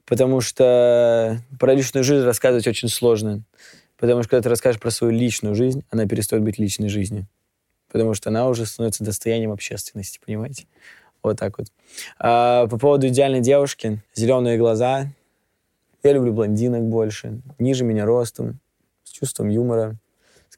потому 0.06 0.40
что 0.40 1.42
про 1.60 1.74
личную 1.74 2.04
жизнь 2.04 2.24
рассказывать 2.24 2.68
очень 2.68 2.90
сложно. 2.90 3.42
Потому 3.98 4.22
что 4.22 4.30
когда 4.30 4.44
ты 4.44 4.50
расскажешь 4.50 4.80
про 4.80 4.92
свою 4.92 5.12
личную 5.12 5.56
жизнь, 5.56 5.84
она 5.90 6.06
перестает 6.06 6.44
быть 6.44 6.60
личной 6.60 6.90
жизнью. 6.90 7.26
Потому 7.92 8.14
что 8.14 8.30
она 8.30 8.48
уже 8.48 8.68
становится 8.68 9.04
достоянием 9.04 9.52
общественности, 9.52 10.20
понимаете? 10.24 10.68
Вот 11.24 11.40
так 11.40 11.58
вот. 11.58 11.68
А, 12.20 12.68
по 12.68 12.78
поводу 12.78 13.08
идеальной 13.08 13.42
девушки. 13.42 14.00
Зеленые 14.14 14.60
глаза. 14.60 15.08
Я 16.04 16.14
люблю 16.14 16.34
блондинок 16.34 16.84
больше. 16.84 17.42
Ниже 17.58 17.84
меня 17.84 18.06
ростом. 18.06 18.60
С 19.04 19.10
чувством 19.10 19.50
юмора 19.50 19.98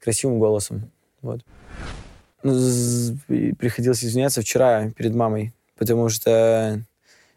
красивым 0.04 0.40
голосом. 0.40 0.92
Вот. 1.22 1.42
Ну, 2.44 2.54
приходилось 3.58 4.04
извиняться 4.04 4.42
вчера 4.42 4.90
перед 4.92 5.16
мамой, 5.16 5.54
потому 5.78 6.10
что 6.10 6.84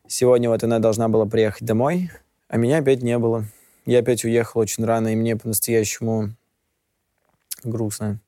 сегодня 0.08 0.50
вот 0.50 0.64
она 0.64 0.80
должна 0.80 1.08
была 1.08 1.26
приехать 1.26 1.62
домой, 1.62 2.10
а 2.48 2.56
меня 2.56 2.78
опять 2.78 3.02
не 3.02 3.16
было. 3.18 3.44
Я 3.84 4.00
опять 4.00 4.24
уехал 4.24 4.60
очень 4.60 4.84
рано, 4.84 5.12
и 5.12 5.16
мне 5.16 5.36
по-настоящему 5.36 6.34
грустно. 7.62 8.18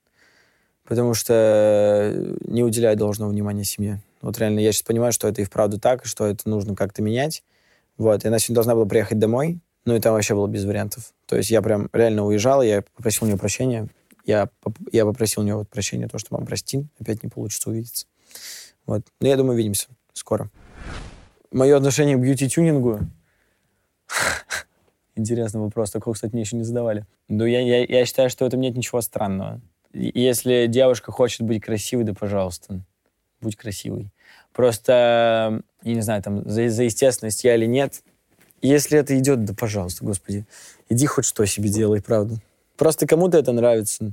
Потому 0.87 1.14
что 1.14 2.14
не 2.44 2.62
уделяю 2.62 2.96
должного 2.96 3.31
внимания 3.31 3.64
семье. 3.64 4.01
Вот 4.22 4.38
реально, 4.38 4.61
я 4.61 4.72
сейчас 4.72 4.83
понимаю, 4.83 5.12
что 5.12 5.27
это 5.27 5.42
и 5.42 5.44
вправду 5.44 5.81
так, 5.81 6.05
и 6.05 6.09
что 6.09 6.27
это 6.27 6.48
нужно 6.48 6.77
как-то 6.77 7.03
менять. 7.03 7.42
Вот, 7.96 8.24
и 8.24 8.29
она 8.29 8.38
сегодня 8.38 8.55
должна 8.55 8.74
была 8.77 8.87
приехать 8.87 9.18
домой, 9.18 9.59
ну 9.85 9.96
и 9.96 10.01
там 10.01 10.12
вообще 10.12 10.35
было 10.35 10.46
без 10.46 10.64
вариантов. 10.64 11.12
То 11.27 11.37
есть 11.37 11.51
я 11.51 11.61
прям 11.61 11.88
реально 11.92 12.24
уезжал, 12.24 12.62
я 12.62 12.83
попросил 12.83 13.24
у 13.24 13.27
нее 13.27 13.37
прощения, 13.37 13.88
я, 14.29 14.51
я 14.93 15.07
попросил 15.07 15.43
у 15.43 15.47
него 15.47 15.61
вот 15.61 15.69
прощения, 15.71 16.07
то, 16.07 16.19
что 16.19 16.35
мам, 16.35 16.45
прости, 16.45 16.87
опять 17.01 17.23
не 17.23 17.31
получится 17.31 17.71
увидеться. 17.71 18.07
Вот. 18.87 19.03
Но 19.21 19.29
я 19.29 19.37
думаю, 19.37 19.55
увидимся 19.55 19.88
скоро. 20.12 20.51
Мое 21.51 21.77
отношение 21.77 22.17
к 22.17 22.21
бьюти-тюнингу... 22.21 23.01
Интересный 25.17 25.61
вопрос. 25.61 25.91
Такого, 25.91 26.14
кстати, 26.14 26.33
мне 26.33 26.43
еще 26.43 26.57
не 26.57 26.62
задавали. 26.62 27.07
Но 27.29 27.47
я, 27.47 27.61
я, 27.61 27.85
я 27.85 28.05
считаю, 28.05 28.29
что 28.29 28.45
в 28.45 28.49
этом 28.49 28.61
нет 28.61 28.77
ничего 28.77 29.01
странного. 29.01 29.61
Если 29.95 30.67
девушка 30.69 31.11
хочет 31.11 31.41
быть 31.41 31.64
красивой, 31.64 32.05
да 32.05 32.12
пожалуйста, 32.12 32.81
будь 33.41 33.57
красивой. 33.57 34.12
Просто, 34.53 35.62
я 35.83 35.95
не 35.95 36.03
знаю, 36.03 36.23
там, 36.23 36.49
за, 36.49 36.69
за 36.69 36.83
естественность 36.85 37.45
я 37.45 37.57
или 37.57 37.67
нет. 37.67 38.03
Если 38.61 38.99
это 38.99 39.19
идет, 39.19 39.45
да 39.45 39.55
пожалуйста, 39.55 40.05
господи. 40.05 40.45
Иди 40.91 41.07
хоть 41.07 41.25
что 41.25 41.47
себе 41.47 41.71
делай, 41.71 42.03
правда. 42.03 42.37
Просто 42.79 43.07
кому-то 43.07 43.37
это 43.37 43.53
нравится. 43.53 44.12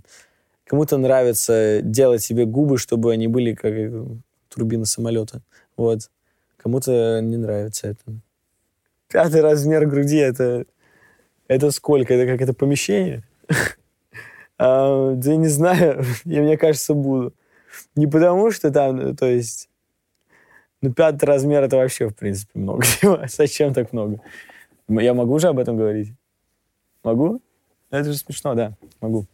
Кому-то 0.66 0.98
нравится 0.98 1.82
делать 1.84 2.24
себе 2.24 2.46
губы, 2.46 2.80
чтобы 2.80 3.14
они 3.14 3.28
были 3.28 3.54
как 3.54 3.74
турбина 4.50 4.86
самолета. 4.86 5.42
Вот. 5.78 6.10
Кому-то 6.58 7.22
не 7.22 7.38
нравится 7.38 7.90
это. 7.90 8.02
Пятый 9.08 9.42
размер 9.42 9.86
груди 9.86 10.18
это, 10.18 10.66
это 11.48 11.70
сколько? 11.70 12.16
Это 12.16 12.32
как 12.32 12.42
это 12.42 12.54
помещение? 12.54 13.24
а, 14.58 15.12
да 15.12 15.36
не 15.36 15.48
знаю. 15.48 16.04
я, 16.26 16.42
мне 16.42 16.58
кажется, 16.58 16.96
буду. 16.96 17.34
Не 17.96 18.08
потому, 18.08 18.50
что 18.50 18.72
там, 18.72 19.16
то 19.16 19.28
есть... 19.28 19.70
Ну, 20.82 20.92
пятый 20.92 21.26
размер 21.26 21.64
это 21.64 21.78
вообще, 21.78 22.10
в 22.10 22.16
принципе, 22.16 22.60
много. 22.60 22.84
Зачем 23.28 23.76
так 23.76 23.94
много? 23.94 24.22
Я 24.88 25.14
могу 25.14 25.38
же 25.38 25.50
об 25.50 25.60
этом 25.60 25.78
говорить? 25.78 26.14
Могу? 27.04 27.42
Это 27.90 28.12
же 28.12 28.18
смешно, 28.18 28.56
да, 28.56 28.74
могу. 29.02 29.26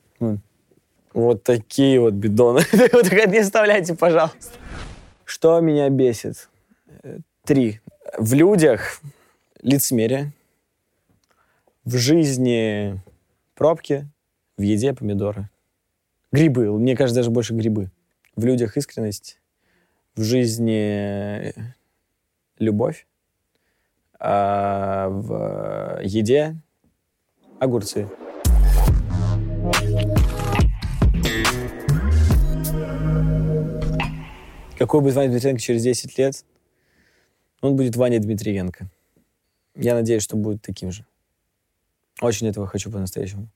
Вот 1.14 1.44
такие 1.44 2.00
вот 2.00 2.14
бидоны. 2.14 2.62
Вот 2.94 3.12
не 3.12 3.40
оставляйте, 3.40 3.96
пожалуйста. 3.96 4.58
Что 5.26 5.60
меня 5.60 5.90
бесит? 5.90 6.50
Три. 7.44 7.82
В 8.18 8.34
людях 8.34 9.02
лицемерие. 9.62 10.32
В 11.84 11.98
жизни 11.98 13.02
пробки. 13.56 14.08
В 14.58 14.62
еде 14.62 14.94
помидоры. 14.94 15.50
Грибы. 16.32 16.72
Мне 16.78 16.96
кажется, 16.96 17.20
даже 17.20 17.32
больше 17.32 17.54
грибы. 17.54 17.90
В 18.36 18.46
людях 18.46 18.78
искренность. 18.78 19.40
В 20.16 20.24
жизни 20.24 21.54
любовь. 22.58 23.06
А 24.20 25.10
в 25.10 26.00
еде 26.04 26.56
огурцы. 27.60 28.08
Какой 34.82 35.02
будет 35.02 35.14
Ваня 35.14 35.30
Дмитриенко 35.30 35.62
через 35.62 35.84
10 35.84 36.18
лет? 36.18 36.44
Он 37.62 37.76
будет 37.76 37.96
Ваня 37.98 38.20
Дмитриенко. 38.20 38.90
Я 39.76 39.94
надеюсь, 39.94 40.24
что 40.24 40.38
будет 40.38 40.64
таким 40.64 40.92
же. 40.92 41.06
Очень 42.20 42.48
этого 42.48 42.66
хочу 42.66 42.90
по-настоящему. 42.90 43.48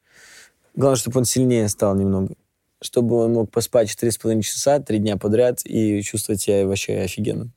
Главное, 0.76 0.98
чтобы 0.98 1.18
он 1.18 1.26
сильнее 1.26 1.68
стал 1.68 1.96
немного. 1.96 2.36
Чтобы 2.80 3.16
он 3.16 3.34
мог 3.34 3.50
поспать 3.50 3.90
4,5 3.90 4.42
часа, 4.44 4.80
три 4.80 5.00
дня 5.00 5.18
подряд 5.18 5.66
и 5.66 6.04
чувствовать 6.04 6.42
себя 6.42 6.68
вообще 6.68 7.00
офигенно. 7.00 7.50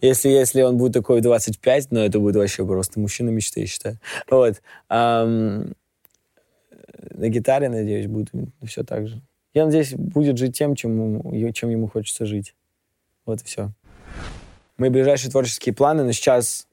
Если, 0.00 0.28
если 0.28 0.62
он 0.62 0.76
будет 0.76 0.92
такой 0.92 1.18
в 1.18 1.22
25, 1.24 1.90
ну, 1.90 1.98
это 1.98 2.20
будет 2.20 2.36
вообще 2.36 2.64
просто 2.64 3.00
мужчина 3.00 3.30
мечты, 3.30 3.62
я 3.62 3.66
считаю. 3.66 3.98
Вот. 4.30 4.62
Ам, 4.88 5.74
на 7.10 7.28
гитаре, 7.28 7.68
надеюсь, 7.68 8.06
будет 8.06 8.30
все 8.64 8.84
так 8.84 9.08
же. 9.08 9.20
Я 9.54 9.64
надеюсь, 9.64 9.92
будет 9.92 10.38
жить 10.38 10.56
тем, 10.56 10.76
чем, 10.76 11.52
чем 11.52 11.68
ему 11.68 11.88
хочется 11.88 12.26
жить. 12.26 12.54
Вот 13.26 13.40
и 13.40 13.44
все. 13.44 13.70
Мои 14.78 14.90
ближайшие 14.90 15.30
творческие 15.30 15.74
планы, 15.74 16.02
но 16.02 16.12
сейчас 16.12 16.66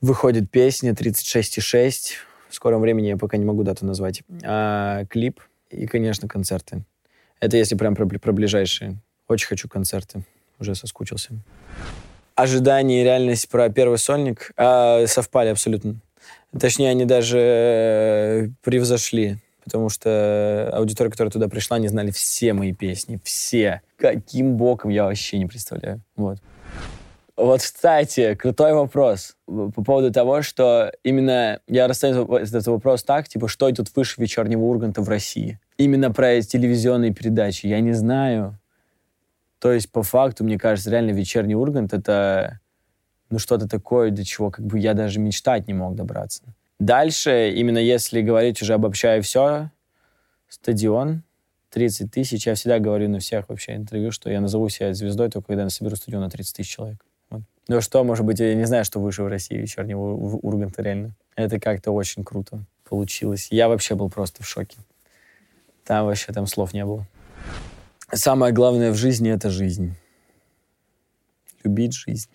выходит 0.00 0.50
песня 0.50 0.92
36,6. 0.92 2.14
В 2.48 2.54
скором 2.54 2.80
времени 2.80 3.08
я 3.08 3.16
пока 3.16 3.36
не 3.36 3.44
могу 3.44 3.62
дату 3.62 3.86
назвать. 3.86 4.22
А, 4.44 5.04
клип 5.06 5.40
и, 5.70 5.86
конечно, 5.86 6.28
концерты. 6.28 6.84
Это 7.40 7.56
если 7.56 7.76
прям 7.76 7.94
про, 7.94 8.06
про 8.06 8.32
ближайшие. 8.32 8.96
Очень 9.26 9.46
хочу 9.46 9.68
концерты. 9.68 10.22
Уже 10.58 10.74
соскучился. 10.74 11.34
Ожидание 12.34 13.00
и 13.00 13.04
реальность 13.04 13.48
про 13.48 13.68
первый 13.68 13.98
сольник 13.98 14.52
а, 14.56 15.06
совпали 15.06 15.48
абсолютно. 15.48 15.96
Точнее, 16.58 16.90
они 16.90 17.04
даже 17.04 17.38
э, 17.38 18.48
превзошли, 18.62 19.38
потому 19.68 19.88
что 19.88 20.70
аудитория, 20.72 21.10
которая 21.10 21.30
туда 21.30 21.48
пришла, 21.48 21.78
не 21.78 21.88
знали 21.88 22.10
все 22.10 22.52
мои 22.52 22.72
песни. 22.72 23.20
Все. 23.22 23.82
Каким 23.96 24.56
боком, 24.56 24.90
я 24.90 25.04
вообще 25.04 25.38
не 25.38 25.46
представляю. 25.46 26.00
Вот. 26.16 26.38
Вот, 27.36 27.60
кстати, 27.60 28.34
крутой 28.34 28.72
вопрос 28.72 29.36
по 29.46 29.70
поводу 29.70 30.12
того, 30.12 30.42
что 30.42 30.90
именно 31.04 31.60
я 31.68 31.86
расставил 31.86 32.34
этот 32.34 32.66
вопрос 32.66 33.04
так, 33.04 33.28
типа, 33.28 33.46
что 33.46 33.70
тут 33.70 33.94
выше 33.94 34.20
вечернего 34.20 34.62
Урганта 34.62 35.02
в 35.02 35.08
России? 35.08 35.60
Именно 35.76 36.10
про 36.10 36.40
телевизионные 36.42 37.14
передачи. 37.14 37.66
Я 37.66 37.78
не 37.78 37.92
знаю. 37.92 38.58
То 39.60 39.70
есть, 39.70 39.92
по 39.92 40.02
факту, 40.02 40.42
мне 40.42 40.58
кажется, 40.58 40.90
реально 40.90 41.12
вечерний 41.12 41.54
Ургант— 41.54 41.92
это 41.94 42.58
ну, 43.30 43.38
что-то 43.38 43.68
такое, 43.68 44.10
до 44.10 44.24
чего 44.24 44.50
как 44.50 44.66
бы 44.66 44.78
я 44.78 44.94
даже 44.94 45.20
мечтать 45.20 45.68
не 45.68 45.74
мог 45.74 45.94
добраться. 45.94 46.42
Дальше, 46.78 47.52
именно 47.54 47.78
если 47.78 48.22
говорить 48.22 48.62
уже 48.62 48.74
обобщая 48.74 49.20
все, 49.20 49.70
стадион, 50.48 51.22
30 51.70 52.10
тысяч. 52.10 52.46
Я 52.46 52.54
всегда 52.54 52.78
говорю 52.78 53.08
на 53.08 53.18
всех 53.18 53.48
вообще 53.48 53.76
интервью, 53.76 54.10
что 54.10 54.30
я 54.30 54.40
назову 54.40 54.68
себя 54.68 54.94
звездой 54.94 55.30
только 55.30 55.48
когда 55.48 55.64
я 55.64 55.70
соберу 55.70 55.96
стадион 55.96 56.22
на 56.22 56.30
30 56.30 56.56
тысяч 56.56 56.70
человек. 56.70 57.04
Вот. 57.30 57.42
Ну 57.68 57.80
что, 57.80 58.02
может 58.04 58.24
быть, 58.24 58.40
я 58.40 58.54
не 58.54 58.64
знаю, 58.64 58.84
что 58.84 59.00
выше 59.00 59.22
в 59.22 59.28
России 59.28 59.56
вечернего 59.56 60.14
Урганта 60.14 60.82
реально. 60.82 61.14
Это 61.36 61.60
как-то 61.60 61.92
очень 61.92 62.24
круто 62.24 62.64
получилось. 62.88 63.48
Я 63.50 63.68
вообще 63.68 63.94
был 63.94 64.08
просто 64.08 64.42
в 64.42 64.48
шоке. 64.48 64.78
Там 65.84 66.06
вообще 66.06 66.32
там 66.32 66.46
слов 66.46 66.72
не 66.72 66.84
было. 66.84 67.06
Самое 68.12 68.52
главное 68.52 68.90
в 68.90 68.96
жизни— 68.96 69.30
это 69.32 69.50
жизнь. 69.50 69.94
Любить 71.62 71.92
жизнь. 71.92 72.30